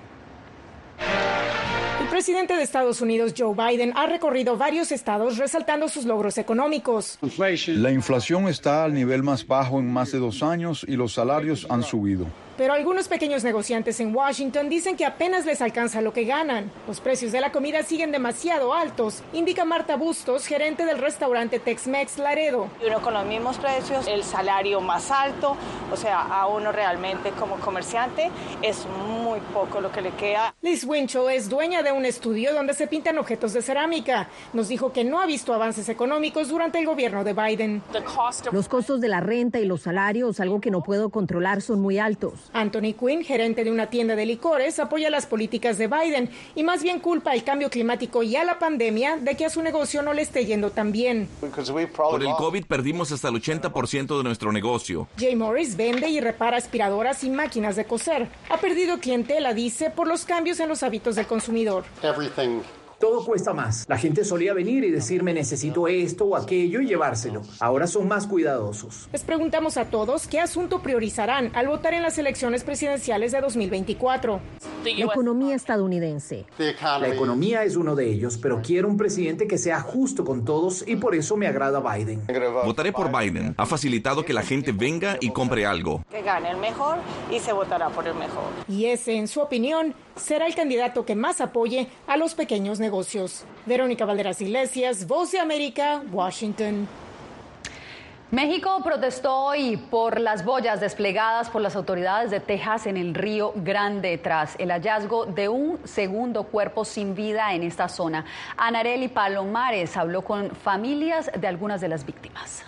El 2.01 2.08
presidente 2.08 2.56
de 2.56 2.63
Estados 2.63 3.01
Unidos, 3.01 3.34
Joe 3.38 3.53
Biden, 3.56 3.94
ha 3.96 4.08
recorrido 4.08 4.58
varios 4.58 4.91
estados 4.91 5.38
resaltando 5.38 5.88
sus 5.88 6.06
logros 6.06 6.38
económicos. 6.38 7.20
La 7.68 7.91
inflación 7.91 8.48
está 8.48 8.84
al 8.84 8.94
nivel 8.94 9.24
más 9.24 9.46
bajo 9.46 9.79
en 9.79 9.91
más 9.91 10.12
de 10.12 10.20
dos 10.20 10.41
años 10.44 10.86
y 10.88 10.96
los 10.96 11.13
salarios 11.13 11.68
han 11.70 11.84
subido 11.84 12.25
pero 12.59 12.73
algunos 12.73 13.07
pequeños 13.07 13.45
negociantes 13.45 14.01
en 14.01 14.13
Washington 14.13 14.67
dicen 14.67 14.97
que 14.97 15.05
apenas 15.05 15.45
les 15.45 15.61
alcanza 15.61 16.01
lo 16.01 16.11
que 16.11 16.25
ganan. 16.25 16.69
Los 16.89 16.99
precios 16.99 17.31
de 17.31 17.39
la 17.39 17.53
comida 17.53 17.83
siguen 17.83 18.11
demasiado 18.11 18.73
altos, 18.73 19.23
indica 19.31 19.63
Marta 19.63 19.95
Bustos, 19.95 20.45
gerente 20.45 20.83
del 20.83 20.97
restaurante 20.97 21.59
Tex-Mex 21.59 22.17
Laredo. 22.17 22.67
Uno 22.85 23.01
con 23.01 23.13
los 23.13 23.25
mismos 23.25 23.57
precios, 23.59 24.05
el 24.07 24.25
salario 24.25 24.81
más 24.81 25.09
alto, 25.09 25.55
o 25.89 25.95
sea, 25.95 26.19
a 26.19 26.47
uno 26.47 26.73
realmente 26.73 27.31
como 27.31 27.55
comerciante 27.61 28.29
es 28.61 28.85
muy 29.15 29.39
poco 29.53 29.79
lo 29.79 29.93
que 29.93 30.01
le 30.01 30.11
queda. 30.11 30.53
Liz 30.61 30.83
Winchell 30.83 31.29
es 31.31 31.47
dueña 31.47 31.81
de 31.81 31.93
un 31.93 32.03
estudio 32.03 32.53
donde 32.53 32.73
se 32.73 32.87
pintan 32.87 33.19
objetos 33.19 33.53
de 33.53 33.61
cerámica. 33.61 34.27
Nos 34.51 34.67
dijo 34.67 34.91
que 34.91 35.05
no 35.05 35.21
ha 35.21 35.25
visto 35.25 35.53
avances 35.53 35.87
económicos 35.87 36.49
durante 36.49 36.77
el 36.79 36.85
gobierno 36.85 37.23
de 37.23 37.31
Biden. 37.31 37.81
Los 38.51 38.67
costos 38.67 38.99
de 38.99 39.07
la 39.07 39.21
renta 39.21 39.59
y 39.59 39.65
los 39.65 39.83
salarios, 39.83 40.41
algo 40.41 40.59
que 40.59 40.71
no 40.71 40.81
puedo 40.81 41.09
controlar, 41.09 41.61
son 41.61 41.79
muy 41.79 41.99
altos. 41.99 42.49
Anthony 42.53 42.94
Quinn, 42.94 43.24
gerente 43.24 43.63
de 43.63 43.72
una 43.72 43.89
tienda 43.89 44.15
de 44.15 44.25
licores, 44.25 44.79
apoya 44.79 45.10
las 45.10 45.25
políticas 45.25 45.77
de 45.77 45.88
Biden 45.88 46.29
y 46.56 46.63
más 46.63 46.84
bien 46.84 47.00
culpa 47.00 47.32
al 47.32 47.44
cambio 47.44 47.70
climático 47.70 48.24
y 48.24 48.36
a 48.36 48.44
la 48.44 48.60
pandemia 48.60 49.18
de 49.18 49.36
que 49.36 49.46
a 49.46 49.50
su 49.50 49.62
negocio 49.62 50.01
no 50.01 50.13
le 50.13 50.22
esté 50.22 50.46
yendo 50.46 50.72
tan 50.72 50.91
bien. 50.91 51.27
Por 51.39 52.24
el 52.24 52.34
COVID 52.36 52.65
perdimos 52.65 53.12
hasta 53.12 53.29
el 53.29 53.36
80% 53.36 54.18
de 54.18 54.24
nuestro 54.24 54.51
negocio. 54.51 55.08
Jay 55.18 55.36
Morris 55.36 55.75
vende 55.75 56.10
y 56.10 56.20
repara 56.20 56.58
aspiradoras 56.58 57.24
y 57.24 57.29
máquinas 57.29 57.75
de 57.75 57.86
coser. 57.86 58.27
Ha 58.50 58.58
perdido 58.58 59.00
clientela, 59.00 59.53
dice, 59.53 59.89
por 59.89 60.08
los 60.08 60.25
cambios 60.25 60.60
en 60.60 60.70
los 60.70 60.84
hábitos 60.84 61.15
del 61.15 61.27
consumidor. 61.27 61.84
Todo 63.00 63.24
cuesta 63.24 63.53
más. 63.53 63.86
La 63.88 63.98
gente 63.98 64.25
solía 64.25 64.53
venir 64.53 64.84
y 64.84 64.91
decirme 64.91 65.34
necesito 65.34 65.88
esto 65.88 66.25
o 66.25 66.36
aquello 66.36 66.82
y 66.82 66.88
llevárselo. 66.88 67.44
Ahora 67.62 67.88
son 67.88 68.10
más 68.10 68.27
cuidadosos. 68.27 69.08
Les 69.13 69.24
preguntamos 69.24 69.77
a 69.77 69.86
todos 69.86 70.27
qué 70.27 70.41
asunto 70.41 70.82
priorizarán 70.82 71.50
al 71.56 71.68
votar 71.70 71.94
en 71.94 72.01
las 72.01 72.18
elecciones 72.18 72.65
presidenciales 72.65 73.32
de 73.32 73.39
2024. 73.39 74.41
La 74.83 75.05
economía 75.05 75.55
estadounidense. 75.55 76.45
La 76.57 77.07
economía 77.07 77.63
es 77.63 77.75
uno 77.75 77.95
de 77.95 78.09
ellos, 78.09 78.38
pero 78.38 78.62
quiero 78.62 78.88
un 78.88 78.98
presidente 78.98 79.48
que 79.48 79.57
sea 79.57 79.79
justo 79.81 80.25
con 80.25 80.45
todos 80.45 80.86
y 80.88 80.98
por 80.98 81.15
eso 81.15 81.38
me 81.38 81.48
agrada 81.48 81.79
Biden. 81.79 82.21
Votaré 82.65 82.91
por 82.91 83.12
Biden. 83.12 83.55
Ha 83.57 83.65
facilitado 83.65 84.25
que 84.25 84.33
la 84.33 84.43
gente 84.43 84.71
venga 84.71 85.17
y 85.19 85.31
compre 85.31 85.65
algo. 85.65 86.03
Que 86.12 86.21
gane 86.21 86.51
el 86.51 86.57
mejor 86.57 86.98
y 87.31 87.39
se 87.39 87.53
votará 87.53 87.89
por 87.89 88.07
el 88.07 88.15
mejor. 88.15 88.50
Y 88.67 88.86
ese, 88.86 89.15
en 89.15 89.27
su 89.27 89.39
opinión, 89.39 89.93
será 90.15 90.48
el 90.48 90.55
candidato 90.55 91.05
que 91.05 91.15
más 91.15 91.39
apoye 91.41 91.88
a 92.07 92.17
los 92.17 92.36
pequeños 92.36 92.79
negocios 92.79 92.89
negocios. 92.89 93.45
Verónica 93.67 94.03
Valderas 94.05 94.41
Iglesias, 94.41 95.05
Voz 95.05 95.31
de 95.31 95.39
América, 95.39 96.01
Washington. 96.12 96.88
México 98.31 98.79
protestó 98.83 99.36
hoy 99.36 99.75
por 99.75 100.19
las 100.19 100.45
boyas 100.45 100.79
desplegadas 100.79 101.50
por 101.50 101.63
las 101.63 101.75
autoridades 101.75 102.29
de 102.29 102.39
Texas 102.39 102.86
en 102.86 102.95
el 102.95 103.15
río 103.15 103.53
Grande 103.55 104.19
tras 104.19 104.55
el 104.59 104.69
hallazgo 104.69 105.25
de 105.25 105.50
un 105.50 105.79
segundo 105.83 106.43
cuerpo 106.43 106.86
sin 106.86 107.15
vida 107.15 107.55
en 107.55 107.63
esta 107.63 107.89
zona. 107.89 108.25
Anareli 108.55 109.07
Palomares 109.07 109.98
habló 109.98 110.21
con 110.21 110.51
familias 110.51 111.31
de 111.36 111.48
algunas 111.48 111.81
de 111.81 111.88
las 111.88 112.05
víctimas. 112.05 112.63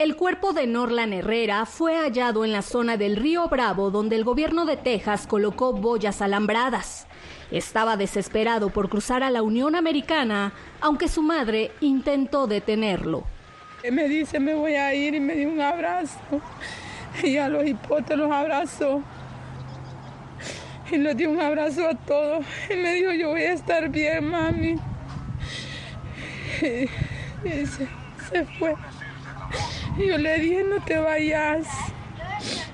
El 0.00 0.16
cuerpo 0.16 0.52
de 0.52 0.66
Norlan 0.66 1.12
Herrera 1.12 1.64
fue 1.64 1.96
hallado 1.96 2.44
en 2.44 2.50
la 2.50 2.62
zona 2.62 2.96
del 2.96 3.14
río 3.14 3.46
Bravo 3.46 3.92
donde 3.92 4.16
el 4.16 4.24
gobierno 4.24 4.64
de 4.64 4.76
Texas 4.76 5.28
colocó 5.28 5.72
boyas 5.72 6.22
alambradas. 6.22 7.06
Estaba 7.50 7.96
desesperado 7.96 8.70
por 8.70 8.88
cruzar 8.88 9.22
a 9.22 9.30
la 9.30 9.42
Unión 9.42 9.74
Americana, 9.74 10.52
aunque 10.80 11.08
su 11.08 11.22
madre 11.22 11.70
intentó 11.80 12.46
detenerlo. 12.46 13.24
Me 13.90 14.08
dice, 14.08 14.38
me 14.38 14.54
voy 14.54 14.74
a 14.74 14.94
ir 14.94 15.14
y 15.14 15.20
me 15.20 15.34
dio 15.34 15.48
un 15.48 15.60
abrazo. 15.60 16.18
Y 17.22 17.36
a 17.36 17.48
los 17.48 17.66
hipotes 17.66 18.16
los 18.16 18.30
abrazó. 18.30 19.02
y 20.90 20.98
le 20.98 21.14
di 21.14 21.26
un 21.26 21.40
abrazo 21.40 21.88
a 21.88 21.94
todos. 21.94 22.44
Y 22.70 22.76
me 22.76 22.94
dijo, 22.94 23.12
yo 23.12 23.30
voy 23.30 23.42
a 23.42 23.52
estar 23.52 23.88
bien, 23.88 24.28
mami. 24.30 24.76
Y, 27.44 27.66
se, 27.66 27.88
se, 28.30 28.44
fue. 28.58 28.74
Y 29.96 30.08
yo 30.08 30.18
le 30.18 30.38
dije, 30.38 30.64
no 30.64 30.84
te 30.84 30.98
vayas. 30.98 31.66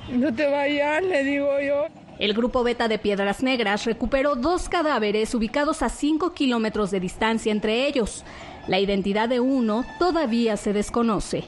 No 0.08 0.34
te 0.34 0.46
vayas, 0.46 1.02
le 1.02 1.24
digo 1.24 1.60
yo. 1.60 1.86
El 2.18 2.32
grupo 2.32 2.62
Beta 2.62 2.86
de 2.86 2.98
Piedras 2.98 3.42
Negras 3.42 3.86
recuperó 3.86 4.36
dos 4.36 4.68
cadáveres 4.68 5.34
ubicados 5.34 5.82
a 5.82 5.88
5 5.88 6.32
kilómetros 6.32 6.92
de 6.92 7.00
distancia 7.00 7.50
entre 7.50 7.88
ellos. 7.88 8.24
La 8.68 8.78
identidad 8.78 9.28
de 9.28 9.40
uno 9.40 9.84
todavía 9.98 10.56
se 10.56 10.72
desconoce. 10.72 11.44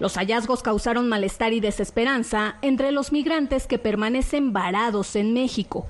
Los 0.00 0.16
hallazgos 0.16 0.62
causaron 0.62 1.06
malestar 1.06 1.52
y 1.52 1.60
desesperanza 1.60 2.56
entre 2.62 2.92
los 2.92 3.12
migrantes 3.12 3.66
que 3.66 3.78
permanecen 3.78 4.54
varados 4.54 5.16
en 5.16 5.34
México. 5.34 5.86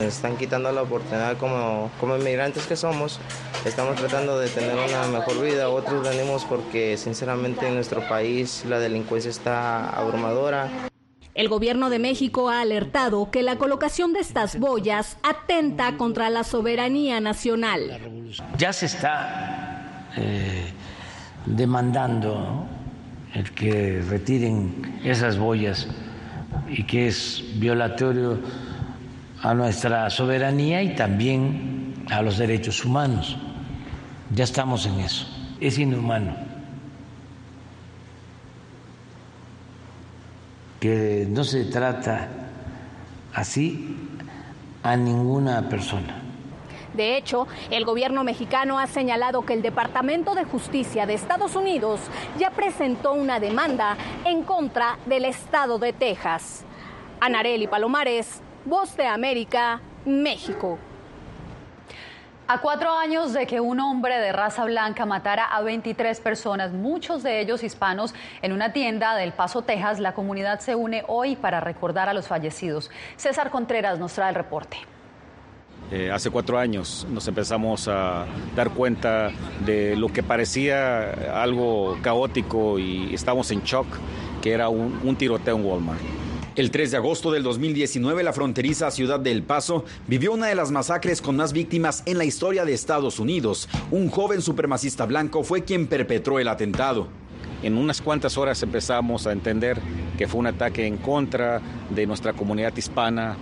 Están 0.00 0.36
quitando 0.36 0.70
la 0.72 0.82
oportunidad 0.82 1.38
como, 1.38 1.90
como 2.00 2.16
inmigrantes 2.16 2.66
que 2.66 2.76
somos. 2.76 3.20
Estamos 3.64 3.94
tratando 3.96 4.38
de 4.40 4.48
tener 4.48 4.74
una 4.74 5.06
mejor 5.06 5.40
vida. 5.40 5.68
Otros 5.68 6.02
venimos 6.02 6.44
porque 6.44 6.96
sinceramente 6.96 7.68
en 7.68 7.74
nuestro 7.74 8.06
país 8.08 8.64
la 8.68 8.80
delincuencia 8.80 9.30
está 9.30 9.88
abrumadora. 9.90 10.68
El 11.38 11.48
gobierno 11.48 11.88
de 11.88 12.00
México 12.00 12.50
ha 12.50 12.60
alertado 12.60 13.30
que 13.30 13.44
la 13.44 13.58
colocación 13.58 14.12
de 14.12 14.18
estas 14.18 14.58
boyas 14.58 15.18
atenta 15.22 15.96
contra 15.96 16.30
la 16.30 16.42
soberanía 16.42 17.20
nacional. 17.20 18.00
Ya 18.58 18.72
se 18.72 18.86
está 18.86 20.08
eh, 20.16 20.72
demandando 21.46 22.66
el 23.34 23.52
que 23.52 24.02
retiren 24.10 24.98
esas 25.04 25.38
boyas 25.38 25.86
y 26.68 26.82
que 26.82 27.06
es 27.06 27.44
violatorio 27.54 28.40
a 29.40 29.54
nuestra 29.54 30.10
soberanía 30.10 30.82
y 30.82 30.96
también 30.96 32.04
a 32.10 32.20
los 32.20 32.38
derechos 32.38 32.84
humanos. 32.84 33.36
Ya 34.34 34.42
estamos 34.42 34.86
en 34.86 34.98
eso. 34.98 35.28
Es 35.60 35.78
inhumano 35.78 36.57
que 40.80 41.26
no 41.28 41.44
se 41.44 41.64
trata 41.64 42.28
así 43.34 43.96
a 44.82 44.96
ninguna 44.96 45.68
persona. 45.68 46.22
De 46.94 47.16
hecho, 47.16 47.46
el 47.70 47.84
gobierno 47.84 48.24
mexicano 48.24 48.78
ha 48.78 48.86
señalado 48.86 49.42
que 49.44 49.52
el 49.52 49.62
Departamento 49.62 50.34
de 50.34 50.44
Justicia 50.44 51.06
de 51.06 51.14
Estados 51.14 51.54
Unidos 51.54 52.00
ya 52.38 52.50
presentó 52.50 53.12
una 53.12 53.38
demanda 53.38 53.96
en 54.24 54.42
contra 54.42 54.98
del 55.06 55.24
estado 55.24 55.78
de 55.78 55.92
Texas. 55.92 56.64
Anareli 57.20 57.66
Palomares, 57.66 58.40
Voz 58.64 58.96
de 58.96 59.06
América, 59.06 59.80
México. 60.04 60.78
A 62.50 62.62
cuatro 62.62 62.90
años 62.90 63.34
de 63.34 63.46
que 63.46 63.60
un 63.60 63.78
hombre 63.78 64.16
de 64.16 64.32
raza 64.32 64.64
blanca 64.64 65.04
matara 65.04 65.44
a 65.44 65.60
23 65.60 66.18
personas, 66.20 66.72
muchos 66.72 67.22
de 67.22 67.42
ellos 67.42 67.62
hispanos, 67.62 68.14
en 68.40 68.52
una 68.52 68.72
tienda 68.72 69.14
del 69.16 69.34
Paso, 69.34 69.60
Texas, 69.60 70.00
la 70.00 70.14
comunidad 70.14 70.58
se 70.60 70.74
une 70.74 71.04
hoy 71.08 71.36
para 71.36 71.60
recordar 71.60 72.08
a 72.08 72.14
los 72.14 72.26
fallecidos. 72.26 72.90
César 73.18 73.50
Contreras 73.50 73.98
nos 73.98 74.14
trae 74.14 74.30
el 74.30 74.34
reporte. 74.34 74.78
Eh, 75.90 76.10
hace 76.10 76.30
cuatro 76.30 76.58
años 76.58 77.06
nos 77.10 77.28
empezamos 77.28 77.86
a 77.86 78.24
dar 78.56 78.70
cuenta 78.70 79.30
de 79.66 79.94
lo 79.94 80.08
que 80.08 80.22
parecía 80.22 81.42
algo 81.42 81.98
caótico 82.00 82.78
y 82.78 83.12
estamos 83.12 83.50
en 83.50 83.62
shock, 83.62 83.86
que 84.40 84.52
era 84.52 84.70
un 84.70 85.16
tiroteo 85.16 85.54
en 85.54 85.66
Walmart. 85.66 86.27
El 86.58 86.72
3 86.72 86.90
de 86.90 86.96
agosto 86.96 87.30
del 87.30 87.44
2019, 87.44 88.24
la 88.24 88.32
fronteriza 88.32 88.90
ciudad 88.90 89.20
de 89.20 89.30
El 89.30 89.44
Paso 89.44 89.84
vivió 90.08 90.32
una 90.32 90.48
de 90.48 90.56
las 90.56 90.72
masacres 90.72 91.22
con 91.22 91.36
más 91.36 91.52
víctimas 91.52 92.02
en 92.04 92.18
la 92.18 92.24
historia 92.24 92.64
de 92.64 92.72
Estados 92.74 93.20
Unidos. 93.20 93.68
Un 93.92 94.10
joven 94.10 94.42
supremacista 94.42 95.06
blanco 95.06 95.44
fue 95.44 95.62
quien 95.62 95.86
perpetró 95.86 96.40
el 96.40 96.48
atentado. 96.48 97.06
En 97.62 97.78
unas 97.78 98.02
cuantas 98.02 98.36
horas 98.36 98.60
empezamos 98.60 99.28
a 99.28 99.32
entender 99.32 99.78
que 100.18 100.26
fue 100.26 100.40
un 100.40 100.48
ataque 100.48 100.84
en 100.84 100.96
contra 100.96 101.62
de 101.90 102.06
nuestra 102.08 102.32
comunidad 102.32 102.76
hispana, 102.76 103.36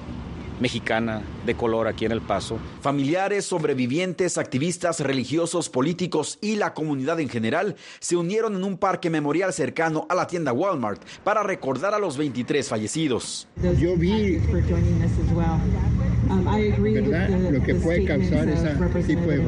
mexicana 0.60 1.22
de 1.44 1.54
color 1.54 1.88
aquí 1.88 2.04
en 2.04 2.12
El 2.12 2.20
Paso. 2.20 2.58
Familiares, 2.80 3.44
sobrevivientes, 3.44 4.38
activistas 4.38 5.00
religiosos, 5.00 5.68
políticos 5.68 6.38
y 6.40 6.56
la 6.56 6.74
comunidad 6.74 7.20
en 7.20 7.28
general 7.28 7.76
se 8.00 8.16
unieron 8.16 8.56
en 8.56 8.64
un 8.64 8.78
parque 8.78 9.10
memorial 9.10 9.52
cercano 9.52 10.06
a 10.08 10.14
la 10.14 10.26
tienda 10.26 10.52
Walmart 10.52 11.02
para 11.24 11.42
recordar 11.42 11.94
a 11.94 11.98
los 11.98 12.16
23 12.16 12.68
fallecidos. 12.68 13.48
Yo 13.78 13.96
vi 13.96 14.38
¿verdad? 16.78 17.28
lo 17.50 17.62
que 17.62 17.74
puede 17.74 18.04
causar 18.04 18.48
ese 18.48 18.74
tipo 19.06 19.30
de 19.30 19.40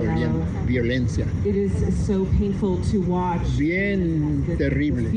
violencia. 0.67 1.27
Bien 3.57 4.45
terrible. 4.57 5.09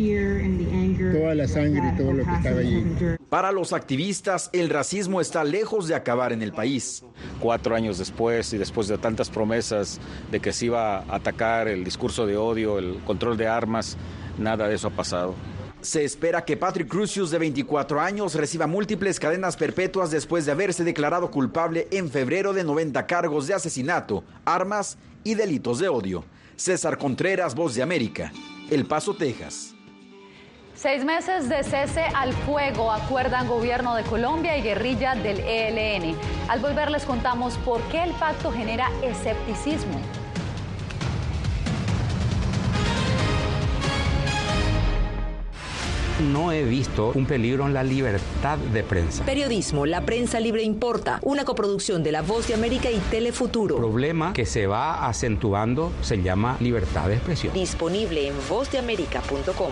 Toda 1.11 1.35
la 1.35 1.47
sangre 1.47 1.93
y 1.93 1.97
todo 1.97 2.13
lo 2.13 2.25
que 2.25 2.31
estaba 2.31 2.59
allí. 2.59 2.83
Para 3.29 3.51
los 3.51 3.73
activistas, 3.73 4.49
el 4.53 4.69
racismo 4.69 5.21
está 5.21 5.43
lejos 5.43 5.87
de 5.87 5.95
acabar 5.95 6.33
en 6.33 6.41
el 6.41 6.51
país. 6.51 7.03
Cuatro 7.39 7.75
años 7.75 7.97
después 7.97 8.53
y 8.53 8.57
después 8.57 8.87
de 8.87 8.97
tantas 8.97 9.29
promesas 9.29 9.99
de 10.31 10.39
que 10.39 10.51
se 10.51 10.65
iba 10.65 10.99
a 10.99 11.15
atacar 11.15 11.67
el 11.67 11.83
discurso 11.83 12.25
de 12.25 12.37
odio, 12.37 12.77
el 12.77 12.97
control 13.05 13.37
de 13.37 13.47
armas, 13.47 13.97
nada 14.37 14.67
de 14.67 14.75
eso 14.75 14.87
ha 14.87 14.91
pasado. 14.91 15.35
Se 15.81 16.03
espera 16.03 16.45
que 16.45 16.57
Patrick 16.57 16.87
Crucius, 16.87 17.31
de 17.31 17.39
24 17.39 17.99
años, 17.99 18.35
reciba 18.35 18.67
múltiples 18.67 19.19
cadenas 19.19 19.57
perpetuas 19.57 20.11
después 20.11 20.45
de 20.45 20.51
haberse 20.51 20.83
declarado 20.83 21.31
culpable 21.31 21.87
en 21.89 22.11
febrero 22.11 22.53
de 22.53 22.63
90 22.63 23.07
cargos 23.07 23.47
de 23.47 23.55
asesinato, 23.55 24.23
armas 24.45 24.99
y 25.23 25.33
delitos 25.33 25.79
de 25.79 25.89
odio. 25.89 26.23
César 26.55 26.99
Contreras, 26.99 27.55
Voz 27.55 27.73
de 27.73 27.81
América, 27.81 28.31
El 28.69 28.85
Paso, 28.85 29.15
Texas. 29.15 29.73
Seis 30.75 31.03
meses 31.03 31.49
de 31.49 31.63
cese 31.63 32.03
al 32.15 32.33
fuego 32.33 32.91
acuerdan 32.91 33.47
gobierno 33.47 33.95
de 33.95 34.03
Colombia 34.03 34.57
y 34.57 34.61
guerrilla 34.61 35.15
del 35.15 35.39
ELN. 35.39 36.15
Al 36.47 36.59
volver 36.59 36.91
les 36.91 37.05
contamos 37.05 37.57
por 37.59 37.81
qué 37.89 38.03
el 38.03 38.11
pacto 38.11 38.51
genera 38.51 38.87
escepticismo. 39.03 39.99
No 46.21 46.51
he 46.51 46.63
visto 46.63 47.11
un 47.15 47.25
peligro 47.25 47.65
en 47.65 47.73
la 47.73 47.83
libertad 47.83 48.57
de 48.57 48.83
prensa. 48.83 49.25
Periodismo, 49.25 49.85
la 49.85 50.01
prensa 50.05 50.39
libre 50.39 50.63
importa, 50.63 51.19
una 51.21 51.45
coproducción 51.45 52.03
de 52.03 52.11
La 52.11 52.21
Voz 52.21 52.47
de 52.47 52.53
América 52.53 52.89
y 52.89 52.97
Telefuturo. 53.09 53.75
El 53.75 53.81
problema 53.81 54.33
que 54.33 54.45
se 54.45 54.67
va 54.67 55.07
acentuando 55.07 55.91
se 56.01 56.21
llama 56.21 56.57
libertad 56.59 57.07
de 57.07 57.15
expresión. 57.15 57.53
Disponible 57.53 58.27
en 58.27 58.35
vozdeamerica.com. 58.49 59.71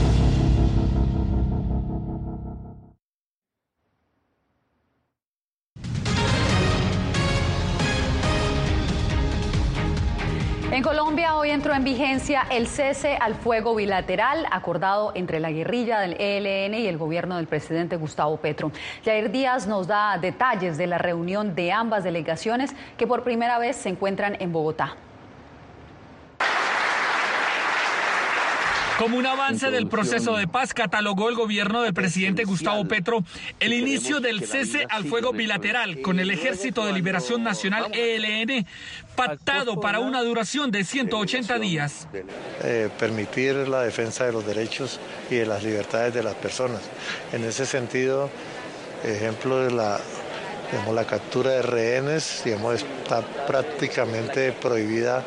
En 10.81 10.85
Colombia 10.85 11.35
hoy 11.35 11.51
entró 11.51 11.75
en 11.75 11.83
vigencia 11.83 12.47
el 12.49 12.65
cese 12.65 13.15
al 13.15 13.35
fuego 13.35 13.75
bilateral 13.75 14.47
acordado 14.49 15.11
entre 15.13 15.39
la 15.39 15.51
guerrilla 15.51 15.99
del 15.99 16.19
ELN 16.19 16.73
y 16.73 16.87
el 16.87 16.97
gobierno 16.97 17.37
del 17.37 17.45
presidente 17.45 17.97
Gustavo 17.97 18.37
Petro. 18.37 18.71
Jair 19.05 19.29
Díaz 19.29 19.67
nos 19.67 19.85
da 19.85 20.17
detalles 20.17 20.79
de 20.79 20.87
la 20.87 20.97
reunión 20.97 21.53
de 21.53 21.71
ambas 21.71 22.03
delegaciones 22.03 22.73
que 22.97 23.05
por 23.05 23.21
primera 23.21 23.59
vez 23.59 23.75
se 23.75 23.89
encuentran 23.89 24.37
en 24.39 24.51
Bogotá. 24.51 24.95
Como 29.01 29.17
un 29.17 29.25
avance 29.25 29.71
del 29.71 29.87
proceso 29.87 30.37
de 30.37 30.47
paz, 30.47 30.75
catalogó 30.75 31.29
el 31.29 31.33
gobierno 31.33 31.81
del 31.81 31.91
presidente 31.91 32.43
Gustavo 32.43 32.87
Petro 32.87 33.23
el 33.59 33.73
inicio 33.73 34.19
del 34.19 34.45
cese 34.45 34.85
al 34.87 35.05
fuego 35.05 35.31
bilateral 35.33 36.01
con 36.03 36.19
el 36.19 36.29
Ejército 36.29 36.85
de 36.85 36.93
Liberación 36.93 37.41
Nacional 37.41 37.87
ELN, 37.95 38.63
pactado 39.15 39.79
para 39.79 39.97
una 39.97 40.21
duración 40.21 40.69
de 40.69 40.83
180 40.83 41.57
días. 41.57 42.07
Eh, 42.61 42.89
permitir 42.99 43.55
la 43.67 43.81
defensa 43.81 44.27
de 44.27 44.33
los 44.33 44.45
derechos 44.45 44.99
y 45.31 45.35
de 45.37 45.47
las 45.47 45.63
libertades 45.63 46.13
de 46.13 46.21
las 46.21 46.35
personas. 46.35 46.81
En 47.33 47.43
ese 47.43 47.65
sentido, 47.65 48.29
ejemplo 49.03 49.63
de 49.63 49.71
la 49.71 49.99
la 50.93 51.03
captura 51.05 51.51
de 51.51 51.61
rehenes 51.63 52.43
digamos, 52.45 52.75
está 52.75 53.21
prácticamente 53.45 54.53
prohibida 54.53 55.21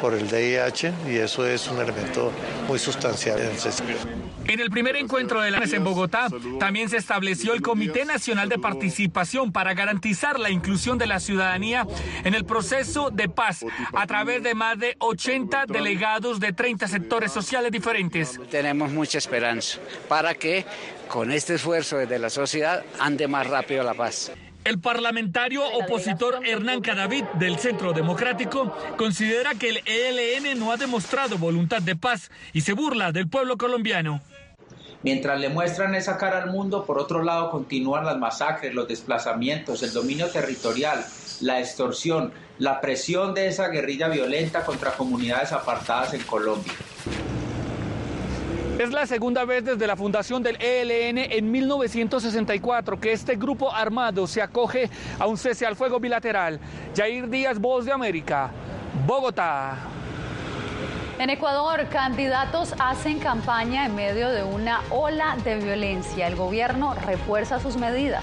por 0.00 0.14
el 0.14 0.28
DIH 0.28 0.92
y 1.08 1.16
eso 1.16 1.46
es 1.46 1.68
un 1.68 1.80
elemento 1.80 2.32
muy 2.66 2.78
sustancial 2.78 3.38
en 4.48 4.60
el 4.60 4.70
primer 4.70 4.96
encuentro 4.96 5.42
de 5.42 5.50
la 5.50 5.58
en 5.58 5.84
Bogotá 5.84 6.28
también 6.58 6.88
se 6.88 6.96
estableció 6.96 7.52
el 7.52 7.60
Comité 7.60 8.06
Nacional 8.06 8.48
de 8.48 8.58
Participación 8.58 9.52
para 9.52 9.74
garantizar 9.74 10.40
la 10.40 10.48
inclusión 10.50 10.96
de 10.96 11.06
la 11.06 11.20
ciudadanía 11.20 11.86
en 12.24 12.34
el 12.34 12.46
proceso 12.46 13.10
de 13.10 13.28
paz 13.28 13.64
a 13.92 14.06
través 14.06 14.42
de 14.42 14.54
más 14.54 14.78
de 14.78 14.96
80 15.00 15.66
delegados 15.66 16.40
de 16.40 16.54
30 16.54 16.88
sectores 16.88 17.30
sociales 17.30 17.70
diferentes. 17.70 18.40
Tenemos 18.50 18.90
mucha 18.90 19.18
esperanza 19.18 19.78
para 20.08 20.34
que 20.34 20.64
con 21.08 21.30
este 21.30 21.56
esfuerzo 21.56 21.98
de 21.98 22.18
la 22.18 22.30
sociedad 22.30 22.84
ande 22.98 23.28
más 23.28 23.46
rápido 23.46 23.82
la 23.82 23.94
paz. 23.94 24.32
El 24.68 24.80
parlamentario 24.80 25.66
opositor 25.66 26.46
Hernán 26.46 26.82
Cadavid 26.82 27.24
del 27.38 27.58
Centro 27.58 27.94
Democrático 27.94 28.76
considera 28.98 29.54
que 29.54 29.70
el 29.70 29.80
ELN 29.86 30.58
no 30.58 30.72
ha 30.72 30.76
demostrado 30.76 31.38
voluntad 31.38 31.80
de 31.80 31.96
paz 31.96 32.30
y 32.52 32.60
se 32.60 32.74
burla 32.74 33.10
del 33.10 33.30
pueblo 33.30 33.56
colombiano. 33.56 34.20
Mientras 35.02 35.40
le 35.40 35.48
muestran 35.48 35.94
esa 35.94 36.18
cara 36.18 36.42
al 36.42 36.50
mundo, 36.50 36.84
por 36.84 36.98
otro 36.98 37.22
lado 37.22 37.50
continúan 37.50 38.04
las 38.04 38.18
masacres, 38.18 38.74
los 38.74 38.86
desplazamientos, 38.86 39.82
el 39.82 39.94
dominio 39.94 40.28
territorial, 40.28 41.02
la 41.40 41.60
extorsión, 41.60 42.34
la 42.58 42.82
presión 42.82 43.32
de 43.32 43.46
esa 43.46 43.68
guerrilla 43.68 44.08
violenta 44.08 44.66
contra 44.66 44.92
comunidades 44.92 45.52
apartadas 45.52 46.12
en 46.12 46.20
Colombia. 46.24 46.74
Es 48.78 48.92
la 48.92 49.06
segunda 49.06 49.44
vez 49.44 49.64
desde 49.64 49.88
la 49.88 49.96
fundación 49.96 50.40
del 50.40 50.56
ELN 50.62 51.18
en 51.18 51.50
1964 51.50 53.00
que 53.00 53.10
este 53.10 53.34
grupo 53.34 53.74
armado 53.74 54.28
se 54.28 54.40
acoge 54.40 54.88
a 55.18 55.26
un 55.26 55.36
cese 55.36 55.66
al 55.66 55.74
fuego 55.74 55.98
bilateral. 55.98 56.60
Jair 56.96 57.28
Díaz, 57.28 57.58
Voz 57.58 57.86
de 57.86 57.90
América, 57.90 58.52
Bogotá. 59.04 59.78
En 61.18 61.28
Ecuador, 61.28 61.88
candidatos 61.88 62.72
hacen 62.78 63.18
campaña 63.18 63.84
en 63.84 63.96
medio 63.96 64.28
de 64.28 64.44
una 64.44 64.80
ola 64.90 65.36
de 65.42 65.56
violencia. 65.56 66.28
El 66.28 66.36
gobierno 66.36 66.94
refuerza 67.04 67.58
sus 67.58 67.76
medidas. 67.76 68.22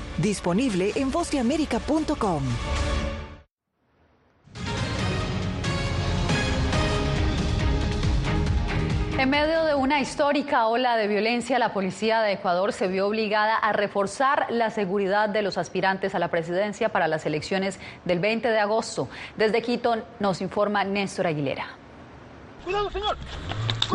Disponible 0.21 0.91
en 0.95 1.11
vozdeamerica.com. 1.11 2.43
En 9.17 9.29
medio 9.29 9.65
de 9.65 9.75
una 9.75 9.99
histórica 9.99 10.67
ola 10.67 10.95
de 10.95 11.07
violencia, 11.07 11.57
la 11.59 11.73
policía 11.73 12.21
de 12.21 12.33
Ecuador 12.33 12.71
se 12.71 12.87
vio 12.87 13.07
obligada 13.07 13.55
a 13.55 13.73
reforzar 13.73 14.47
la 14.49 14.69
seguridad 14.69 15.29
de 15.29 15.41
los 15.41 15.57
aspirantes 15.57 16.13
a 16.13 16.19
la 16.19 16.29
presidencia 16.29 16.89
para 16.89 17.07
las 17.07 17.25
elecciones 17.25 17.79
del 18.05 18.19
20 18.19 18.47
de 18.47 18.59
agosto. 18.59 19.09
Desde 19.37 19.61
Quito 19.61 20.03
nos 20.19 20.41
informa 20.41 20.83
Néstor 20.83 21.27
Aguilera. 21.27 21.80
Cuidado, 22.63 22.91
señor. 22.91 23.17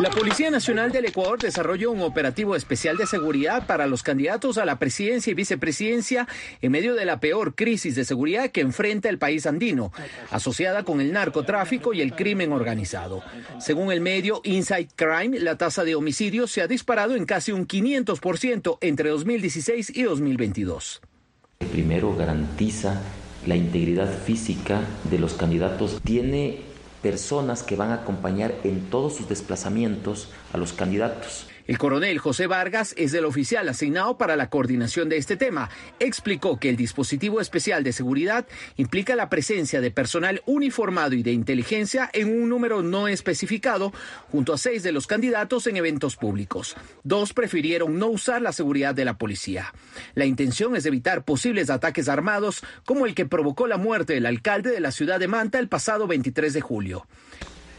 La 0.01 0.11
Policía 0.11 0.51
Nacional 0.51 0.91
del 0.91 1.05
Ecuador 1.05 1.39
desarrolló 1.39 1.89
un 1.89 2.01
operativo 2.01 2.55
especial 2.55 2.97
de 2.97 3.07
seguridad 3.07 3.65
para 3.65 3.87
los 3.87 4.03
candidatos 4.03 4.59
a 4.59 4.65
la 4.65 4.77
presidencia 4.77 5.31
y 5.31 5.33
vicepresidencia 5.33 6.27
en 6.61 6.71
medio 6.71 6.93
de 6.93 7.03
la 7.03 7.19
peor 7.19 7.55
crisis 7.55 7.95
de 7.95 8.05
seguridad 8.05 8.51
que 8.51 8.61
enfrenta 8.61 9.09
el 9.09 9.17
país 9.17 9.47
andino, 9.47 9.91
asociada 10.29 10.83
con 10.83 11.01
el 11.01 11.13
narcotráfico 11.13 11.93
y 11.95 12.01
el 12.01 12.13
crimen 12.13 12.51
organizado. 12.51 13.23
Según 13.59 13.91
el 13.91 13.99
medio 13.99 14.41
Inside 14.43 14.89
Crime, 14.95 15.39
la 15.39 15.57
tasa 15.57 15.83
de 15.83 15.95
homicidios 15.95 16.51
se 16.51 16.61
ha 16.61 16.67
disparado 16.67 17.15
en 17.15 17.25
casi 17.25 17.51
un 17.51 17.67
500% 17.67 18.77
entre 18.81 19.09
2016 19.09 19.93
y 19.95 20.03
2022. 20.03 21.01
Primero 21.71 22.15
garantiza 22.15 23.01
la 23.47 23.55
integridad 23.55 24.13
física 24.13 24.81
de 25.09 25.17
los 25.17 25.33
candidatos. 25.33 25.99
Tiene 26.03 26.76
personas 27.01 27.63
que 27.63 27.75
van 27.75 27.91
a 27.91 27.95
acompañar 27.95 28.53
en 28.63 28.89
todos 28.89 29.15
sus 29.15 29.29
desplazamientos 29.29 30.29
a 30.53 30.57
los 30.57 30.73
candidatos. 30.73 31.47
El 31.67 31.77
coronel 31.77 32.17
José 32.17 32.47
Vargas 32.47 32.93
es 32.97 33.13
el 33.13 33.25
oficial 33.25 33.67
asignado 33.67 34.17
para 34.17 34.37
la 34.37 34.49
coordinación 34.49 35.09
de 35.09 35.17
este 35.17 35.35
tema. 35.35 35.69
Explicó 35.99 36.57
que 36.59 36.69
el 36.69 36.77
dispositivo 36.77 37.41
especial 37.41 37.83
de 37.83 37.91
seguridad 37.91 38.47
implica 38.77 39.17
la 39.17 39.29
presencia 39.29 39.81
de 39.81 39.91
personal 39.91 40.41
uniformado 40.45 41.13
y 41.13 41.23
de 41.23 41.33
inteligencia 41.33 42.09
en 42.13 42.29
un 42.29 42.47
número 42.47 42.83
no 42.83 43.09
especificado 43.09 43.91
junto 44.31 44.53
a 44.53 44.57
seis 44.57 44.81
de 44.81 44.93
los 44.93 45.07
candidatos 45.07 45.67
en 45.67 45.75
eventos 45.75 46.15
públicos. 46.15 46.77
Dos 47.03 47.33
prefirieron 47.33 47.99
no 47.99 48.07
usar 48.07 48.41
la 48.41 48.53
seguridad 48.53 48.95
de 48.95 49.03
la 49.03 49.17
policía. 49.17 49.73
La 50.15 50.25
intención 50.25 50.77
es 50.77 50.85
evitar 50.85 51.25
posibles 51.25 51.69
ataques 51.69 52.07
armados 52.07 52.63
como 52.85 53.05
el 53.05 53.13
que 53.13 53.25
provocó 53.25 53.67
la 53.67 53.77
muerte 53.77 54.13
del 54.13 54.25
alcalde 54.25 54.71
de 54.71 54.79
la 54.79 54.91
ciudad 54.91 55.19
de 55.19 55.27
Manta 55.27 55.59
el 55.59 55.67
pasado 55.67 56.07
23 56.07 56.53
de 56.53 56.61
julio 56.61 57.07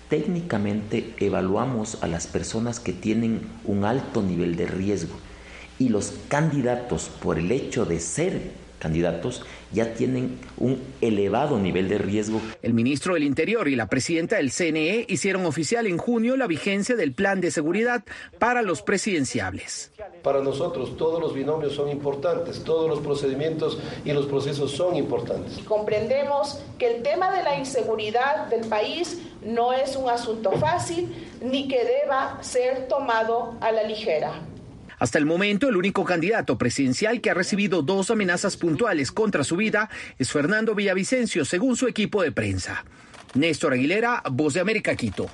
técnicamente 0.08 1.14
evaluamos 1.18 2.02
a 2.02 2.06
las 2.06 2.26
personas 2.26 2.80
que 2.80 2.92
tienen 2.92 3.42
un 3.64 3.84
alto 3.84 4.22
nivel 4.22 4.56
de 4.56 4.66
riesgo 4.66 5.14
y 5.78 5.90
los 5.90 6.12
candidatos 6.28 7.10
por 7.22 7.38
el 7.38 7.52
hecho 7.52 7.84
de 7.84 8.00
ser 8.00 8.68
candidatos 8.78 9.42
ya 9.72 9.92
tienen 9.94 10.38
un 10.56 10.80
elevado 11.00 11.58
nivel 11.58 11.88
de 11.88 11.98
riesgo. 11.98 12.40
El 12.62 12.74
ministro 12.74 13.14
del 13.14 13.24
Interior 13.24 13.68
y 13.68 13.76
la 13.76 13.86
presidenta 13.86 14.36
del 14.36 14.50
CNE 14.50 15.04
hicieron 15.08 15.44
oficial 15.46 15.86
en 15.86 15.98
junio 15.98 16.36
la 16.36 16.46
vigencia 16.46 16.96
del 16.96 17.12
plan 17.12 17.40
de 17.40 17.50
seguridad 17.50 18.04
para 18.38 18.62
los 18.62 18.82
presidenciables. 18.82 19.90
Para 20.22 20.40
nosotros 20.40 20.96
todos 20.96 21.20
los 21.20 21.34
binomios 21.34 21.74
son 21.74 21.88
importantes, 21.88 22.64
todos 22.64 22.88
los 22.88 23.00
procedimientos 23.00 23.78
y 24.04 24.12
los 24.12 24.26
procesos 24.26 24.72
son 24.72 24.96
importantes. 24.96 25.58
Comprendemos 25.64 26.60
que 26.78 26.96
el 26.96 27.02
tema 27.02 27.30
de 27.30 27.42
la 27.42 27.58
inseguridad 27.58 28.46
del 28.46 28.66
país 28.68 29.18
no 29.42 29.72
es 29.72 29.96
un 29.96 30.08
asunto 30.08 30.52
fácil 30.52 31.14
ni 31.40 31.68
que 31.68 31.84
deba 31.84 32.38
ser 32.42 32.88
tomado 32.88 33.56
a 33.60 33.72
la 33.72 33.82
ligera. 33.84 34.32
Hasta 34.98 35.18
el 35.18 35.26
momento, 35.26 35.68
el 35.68 35.76
único 35.76 36.04
candidato 36.04 36.58
presidencial 36.58 37.20
que 37.20 37.30
ha 37.30 37.34
recibido 37.34 37.82
dos 37.82 38.10
amenazas 38.10 38.56
puntuales 38.56 39.12
contra 39.12 39.44
su 39.44 39.56
vida 39.56 39.88
es 40.18 40.32
Fernando 40.32 40.74
Villavicencio, 40.74 41.44
según 41.44 41.76
su 41.76 41.86
equipo 41.86 42.22
de 42.22 42.32
prensa. 42.32 42.84
Néstor 43.34 43.74
Aguilera, 43.74 44.22
Voz 44.30 44.54
de 44.54 44.60
América, 44.60 44.96
Quito. 44.96 45.28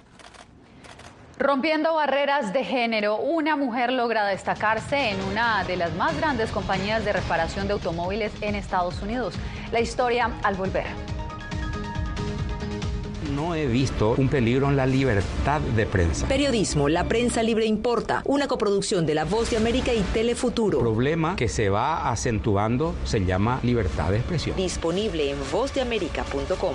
Rompiendo 1.39 1.95
barreras 1.95 2.53
de 2.53 2.63
género, 2.63 3.17
una 3.17 3.57
mujer 3.57 3.91
logra 3.91 4.27
destacarse 4.27 5.11
en 5.11 5.21
una 5.23 5.65
de 5.65 5.77
las 5.77 5.93
más 5.95 6.17
grandes 6.17 6.51
compañías 6.51 7.05
de 7.05 7.13
reparación 7.13 7.67
de 7.67 7.73
automóviles 7.73 8.33
en 8.41 8.55
Estados 8.55 9.03
Unidos. 9.03 9.35
La 9.73 9.81
historia 9.81 10.31
al 10.43 10.55
volver 10.55 11.14
no 13.35 13.55
he 13.55 13.67
visto 13.67 14.15
un 14.17 14.29
peligro 14.29 14.69
en 14.69 14.77
la 14.77 14.87
libertad 14.87 15.61
de 15.61 15.87
prensa. 15.87 16.27
Periodismo, 16.29 16.89
la 16.89 17.05
prensa 17.05 17.43
libre 17.43 17.67
importa, 17.67 18.23
una 18.25 18.49
coproducción 18.49 19.07
de 19.07 19.15
La 19.15 19.25
Voz 19.25 19.51
de 19.51 19.57
América 19.57 19.93
y 19.93 20.01
Telefuturo. 20.01 20.79
El 20.79 20.85
problema 20.85 21.37
que 21.37 21.49
se 21.49 21.69
va 21.69 22.11
acentuando 22.11 22.95
se 23.05 23.25
llama 23.25 23.61
libertad 23.63 24.11
de 24.11 24.19
expresión. 24.19 24.57
Disponible 24.57 25.31
en 25.31 25.39
vozdeamerica.com. 25.53 26.75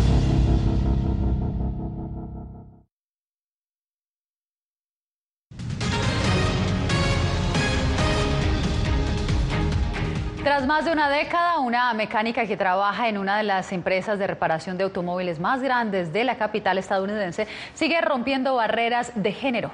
Tras 10.43 10.65
más 10.65 10.85
de 10.85 10.91
una 10.91 11.07
década, 11.07 11.59
una 11.59 11.93
mecánica 11.93 12.47
que 12.47 12.57
trabaja 12.57 13.07
en 13.07 13.19
una 13.19 13.37
de 13.37 13.43
las 13.43 13.71
empresas 13.71 14.17
de 14.17 14.25
reparación 14.25 14.75
de 14.75 14.83
automóviles 14.85 15.39
más 15.39 15.61
grandes 15.61 16.11
de 16.13 16.23
la 16.23 16.35
capital 16.35 16.79
estadounidense 16.79 17.47
sigue 17.75 18.01
rompiendo 18.01 18.55
barreras 18.55 19.11
de 19.13 19.33
género. 19.33 19.71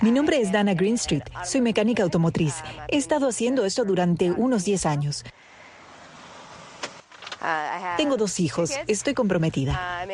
Mi 0.00 0.12
nombre 0.12 0.40
es 0.40 0.52
Dana 0.52 0.74
Greenstreet. 0.74 1.24
Soy 1.44 1.60
mecánica 1.60 2.04
automotriz. 2.04 2.62
He 2.86 2.96
estado 2.96 3.28
haciendo 3.28 3.64
esto 3.64 3.84
durante 3.84 4.30
unos 4.30 4.64
10 4.64 4.86
años. 4.86 5.24
Tengo 7.96 8.16
dos 8.16 8.38
hijos. 8.38 8.70
Estoy 8.86 9.14
comprometida. 9.14 10.06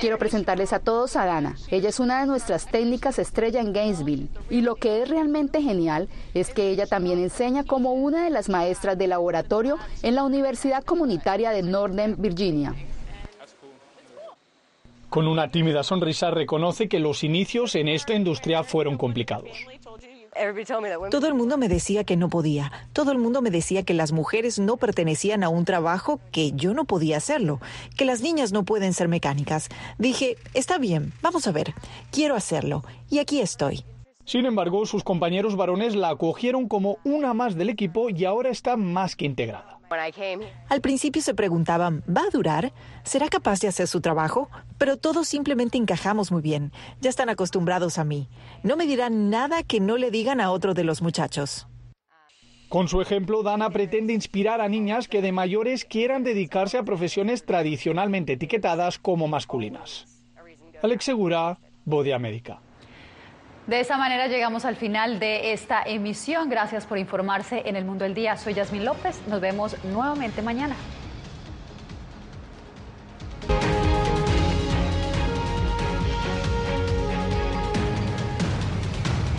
Quiero 0.00 0.18
presentarles 0.18 0.72
a 0.72 0.78
todos 0.78 1.16
a 1.16 1.24
Dana. 1.24 1.56
Ella 1.70 1.88
es 1.88 2.00
una 2.00 2.20
de 2.20 2.26
nuestras 2.26 2.66
técnicas 2.66 3.18
estrella 3.18 3.60
en 3.60 3.72
Gainesville. 3.72 4.28
Y 4.50 4.60
lo 4.62 4.76
que 4.76 5.02
es 5.02 5.08
realmente 5.08 5.62
genial 5.62 6.08
es 6.34 6.50
que 6.50 6.70
ella 6.70 6.86
también 6.86 7.18
enseña 7.18 7.64
como 7.64 7.92
una 7.92 8.24
de 8.24 8.30
las 8.30 8.48
maestras 8.48 8.98
de 8.98 9.06
laboratorio 9.06 9.78
en 10.02 10.14
la 10.14 10.24
Universidad 10.24 10.84
Comunitaria 10.84 11.50
de 11.50 11.62
Northern 11.62 12.16
Virginia. 12.18 12.74
Con 15.08 15.28
una 15.28 15.50
tímida 15.50 15.82
sonrisa 15.82 16.30
reconoce 16.30 16.88
que 16.88 16.98
los 16.98 17.22
inicios 17.22 17.74
en 17.74 17.88
esta 17.88 18.14
industria 18.14 18.64
fueron 18.64 18.96
complicados. 18.96 19.66
Todo 21.10 21.26
el 21.26 21.34
mundo 21.34 21.58
me 21.58 21.68
decía 21.68 22.04
que 22.04 22.16
no 22.16 22.28
podía. 22.28 22.72
Todo 22.92 23.12
el 23.12 23.18
mundo 23.18 23.42
me 23.42 23.50
decía 23.50 23.82
que 23.82 23.94
las 23.94 24.12
mujeres 24.12 24.58
no 24.58 24.76
pertenecían 24.76 25.44
a 25.44 25.48
un 25.48 25.64
trabajo 25.64 26.20
que 26.30 26.52
yo 26.52 26.74
no 26.74 26.84
podía 26.84 27.18
hacerlo, 27.18 27.60
que 27.96 28.04
las 28.04 28.22
niñas 28.22 28.52
no 28.52 28.64
pueden 28.64 28.94
ser 28.94 29.08
mecánicas. 29.08 29.68
Dije, 29.98 30.36
está 30.54 30.78
bien, 30.78 31.12
vamos 31.22 31.46
a 31.46 31.52
ver, 31.52 31.74
quiero 32.10 32.34
hacerlo. 32.34 32.82
Y 33.10 33.18
aquí 33.18 33.40
estoy. 33.40 33.84
Sin 34.24 34.46
embargo, 34.46 34.86
sus 34.86 35.02
compañeros 35.02 35.56
varones 35.56 35.96
la 35.96 36.10
acogieron 36.10 36.68
como 36.68 36.98
una 37.04 37.34
más 37.34 37.56
del 37.56 37.70
equipo 37.70 38.08
y 38.08 38.24
ahora 38.24 38.50
está 38.50 38.76
más 38.76 39.16
que 39.16 39.24
integrada. 39.26 39.78
Al 40.68 40.80
principio 40.80 41.20
se 41.20 41.34
preguntaban, 41.34 42.02
¿va 42.08 42.22
a 42.22 42.30
durar? 42.30 42.72
¿Será 43.02 43.28
capaz 43.28 43.60
de 43.60 43.68
hacer 43.68 43.86
su 43.86 44.00
trabajo? 44.00 44.48
Pero 44.78 44.96
todos 44.96 45.28
simplemente 45.28 45.76
encajamos 45.76 46.32
muy 46.32 46.40
bien. 46.40 46.72
Ya 47.00 47.10
están 47.10 47.28
acostumbrados 47.28 47.98
a 47.98 48.04
mí. 48.04 48.28
No 48.62 48.76
me 48.76 48.86
dirán 48.86 49.28
nada 49.28 49.62
que 49.62 49.80
no 49.80 49.98
le 49.98 50.10
digan 50.10 50.40
a 50.40 50.50
otro 50.50 50.72
de 50.72 50.84
los 50.84 51.02
muchachos. 51.02 51.66
Con 52.70 52.88
su 52.88 53.02
ejemplo, 53.02 53.42
Dana 53.42 53.68
pretende 53.68 54.14
inspirar 54.14 54.62
a 54.62 54.68
niñas 54.70 55.08
que 55.08 55.20
de 55.20 55.30
mayores 55.30 55.84
quieran 55.84 56.24
dedicarse 56.24 56.78
a 56.78 56.84
profesiones 56.84 57.44
tradicionalmente 57.44 58.32
etiquetadas 58.32 58.98
como 58.98 59.28
masculinas. 59.28 60.06
Alex 60.82 61.04
Segura, 61.04 61.58
Bode 61.84 62.14
América. 62.14 62.62
De 63.66 63.78
esta 63.78 63.96
manera 63.96 64.26
llegamos 64.26 64.64
al 64.64 64.74
final 64.74 65.20
de 65.20 65.52
esta 65.52 65.82
emisión. 65.82 66.48
Gracias 66.48 66.84
por 66.84 66.98
informarse 66.98 67.62
en 67.64 67.76
el 67.76 67.84
Mundo 67.84 68.02
del 68.02 68.12
Día. 68.12 68.36
Soy 68.36 68.54
Yasmín 68.54 68.84
López. 68.84 69.20
Nos 69.28 69.40
vemos 69.40 69.76
nuevamente 69.84 70.42
mañana. 70.42 70.74